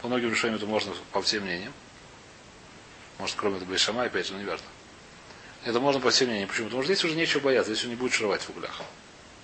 По 0.00 0.06
многим 0.06 0.30
решениям 0.30 0.56
это 0.56 0.66
можно 0.66 0.92
по 1.12 1.20
всем 1.22 1.42
мнениям. 1.42 1.72
Может, 3.18 3.34
кроме 3.36 3.56
этого 3.56 3.70
Бейшама, 3.70 4.04
опять 4.04 4.26
же, 4.26 4.34
но 4.34 4.40
не 4.40 4.46
важно. 4.46 4.66
Это 5.64 5.80
можно 5.80 6.00
по 6.00 6.10
всем 6.10 6.28
мнениям. 6.28 6.48
Почему? 6.48 6.66
Потому 6.66 6.84
что 6.84 6.92
здесь 6.92 7.04
уже 7.04 7.16
нечего 7.16 7.40
бояться, 7.40 7.72
здесь 7.72 7.82
уже 7.82 7.90
не 7.90 7.96
будет 7.96 8.12
шаровать 8.12 8.42
в 8.42 8.50
углях. 8.50 8.80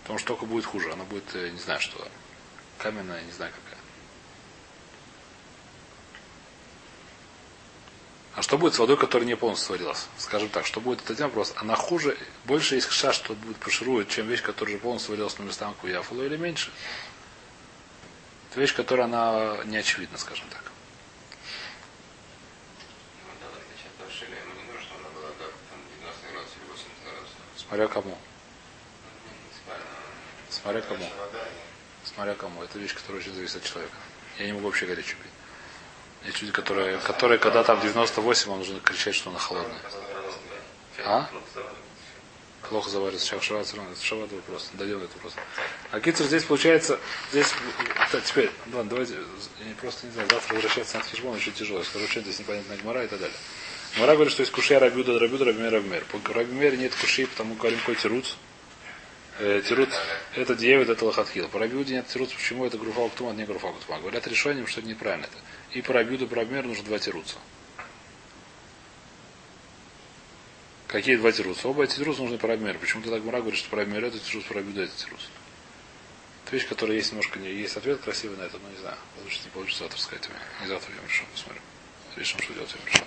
Потому 0.03 0.21
что 0.21 0.29
только 0.29 0.47
будет 0.47 0.65
хуже. 0.65 0.93
Она 0.93 1.03
будет, 1.05 1.25
э, 1.35 1.51
не 1.51 1.59
знаю, 1.59 1.81
что 1.81 2.07
каменная, 2.79 3.23
не 3.23 3.33
знаю 3.33 3.53
какая. 3.53 3.85
А 8.37 8.43
что 8.43 8.59
будет 8.59 8.75
с 8.75 8.79
водой, 8.81 8.97
которая 8.97 9.27
не 9.29 9.37
полностью 9.37 9.69
сварилась? 9.69 10.07
Скажем 10.19 10.49
так, 10.49 10.67
что 10.67 10.81
будет, 10.81 11.01
это 11.03 11.13
один 11.13 11.27
вопрос. 11.27 11.53
Она 11.57 11.77
хуже, 11.77 12.19
больше 12.45 12.75
есть 12.75 12.89
кша, 12.89 13.13
что 13.13 13.35
будет 13.35 13.57
поширует, 13.59 14.09
чем 14.09 14.27
вещь, 14.27 14.43
которая 14.43 14.75
уже 14.75 14.83
полностью 14.83 15.09
сварилась 15.09 15.39
на 15.39 15.45
местах 15.45 15.77
куяфула 15.77 16.25
или 16.25 16.37
меньше? 16.37 16.73
Это 18.51 18.61
вещь, 18.61 18.75
которая 18.75 19.07
она 19.07 19.59
не 19.67 19.77
очевидна, 19.77 20.19
скажем 20.19 20.49
так. 20.49 20.73
Давай 23.41 23.63
начать 23.71 23.93
повышили. 23.99 24.35
Ему 24.35 24.55
не 24.61 24.67
нужно, 24.67 24.81
чтобы 24.83 25.01
она 25.01 25.11
была 25.11 25.29
как 25.29 25.53
там 25.71 25.79
90 26.01 26.33
градусов 26.33 26.57
или 26.57 26.71
80 26.73 26.89
градусов. 27.05 27.37
Смотря 27.57 27.87
кому. 27.89 28.19
Смотря 30.51 30.81
кому. 30.81 31.09
Смотря 32.05 32.35
кому. 32.35 32.63
Это 32.63 32.79
вещь, 32.79 32.95
которая 32.95 33.23
очень 33.23 33.35
зависит 33.35 33.57
от 33.57 33.65
человека. 33.65 33.95
Я 34.39 34.47
не 34.47 34.53
могу 34.53 34.67
вообще 34.67 34.87
горячую 34.87 35.17
пить. 35.17 35.33
Есть 36.27 36.41
люди, 36.41 36.53
которые, 36.53 36.99
которые 36.99 37.39
когда 37.39 37.65
там 37.65 37.81
98, 37.81 38.51
он 38.51 38.59
нужно 38.59 38.81
кричать, 38.81 39.15
что 39.15 39.31
она 39.31 39.39
холодная. 39.39 39.81
А? 41.05 41.29
Плохо 42.69 42.89
заварится, 42.89 43.27
сейчас 43.27 43.43
шават 43.43 43.67
все 43.67 43.77
равно. 43.77 43.93
Это 43.93 44.03
шават 44.03 44.33
вопрос. 44.33 44.71
Дойдем 44.73 45.01
до. 45.01 45.09
А 45.91 46.01
кицер 46.01 46.27
здесь 46.27 46.45
получается, 46.45 46.99
здесь, 47.31 47.53
да, 48.11 48.21
теперь, 48.23 48.51
ладно, 48.73 48.91
давайте, 48.91 49.15
я 49.15 49.75
просто 49.81 50.07
не 50.07 50.13
знаю, 50.13 50.29
завтра 50.31 50.55
возвращаться 50.55 50.97
на 50.97 51.05
хижбон 51.05 51.35
очень 51.35 51.53
тяжело. 51.53 51.81
Я 51.81 51.85
скажу, 51.85 52.09
что 52.09 52.21
здесь 52.21 52.39
непонятная 52.39 52.79
гмара 52.79 53.05
и 53.05 53.07
так 53.07 53.21
далее. 53.21 53.37
Гмара 53.97 54.15
говорит, 54.15 54.33
что 54.33 54.43
есть 54.43 54.53
кушия 54.53 54.79
рабиуда, 54.79 55.19
рабиуда, 55.19 55.45
рабимер, 55.45 55.73
рабимер. 55.73 56.05
По 56.07 56.33
рабимере 56.33 56.79
нет 56.79 56.95
куши, 56.95 57.27
потому 57.27 57.55
говорим, 57.55 57.79
какой 57.81 57.97
тируц. 57.97 58.35
Э, 59.39 59.63
тируц, 59.67 59.91
это 60.37 60.55
девять, 60.55 60.89
это 60.89 61.05
лохатхил. 61.05 61.49
По 61.49 61.59
нет 61.59 62.07
тируц, 62.07 62.33
почему 62.33 62.67
это 62.67 62.79
груфа 62.79 63.01
уктума, 63.01 63.31
а 63.31 63.35
не 63.35 63.45
груфа. 63.45 63.73
Говорят 63.89 64.27
решением, 64.29 64.67
что 64.69 64.81
это 64.81 64.89
неправильно 64.89 65.25
это. 65.25 65.37
И 65.77 65.83
по 65.83 65.93
рабиуду, 65.93 66.29
по 66.29 66.37
рабимеру 66.37 66.69
нужно 66.69 66.85
два 66.85 67.01
тируца. 67.01 67.37
Какие 70.87 71.17
два 71.17 71.33
тируса? 71.33 71.67
Оба 71.67 71.83
эти 71.83 71.97
тируса 71.97 72.23
нужны 72.23 72.39
по 72.39 72.47
рабимеру. 72.47 72.79
Почему-то 72.79 73.11
так 73.11 73.23
Гмара 73.23 73.41
говорит, 73.41 73.59
что 73.59 73.69
по 73.71 73.77
это 73.81 74.19
тирус, 74.21 74.45
по 74.45 74.53
это 74.53 74.97
тирус. 74.97 75.29
Это 76.45 76.55
вещь, 76.55 76.69
которая 76.69 76.97
есть 76.97 77.11
немножко, 77.11 77.41
не, 77.41 77.51
есть 77.51 77.77
ответ 77.77 78.01
красивый 78.03 78.37
на 78.37 78.43
это, 78.43 78.59
но 78.59 78.71
не 78.71 78.77
знаю. 78.77 78.97
Получится, 79.17 79.47
не 79.47 79.51
получится 79.51 79.83
завтра 79.83 79.99
сказать. 79.99 80.29
Не 80.61 80.69
завтра 80.69 80.93
я 80.95 81.09
решил, 81.09 81.27
посмотрим. 81.33 81.63
Решим, 82.15 82.41
что 82.41 82.55
делать, 82.55 82.71
я 82.79 82.93
решил. 82.93 83.07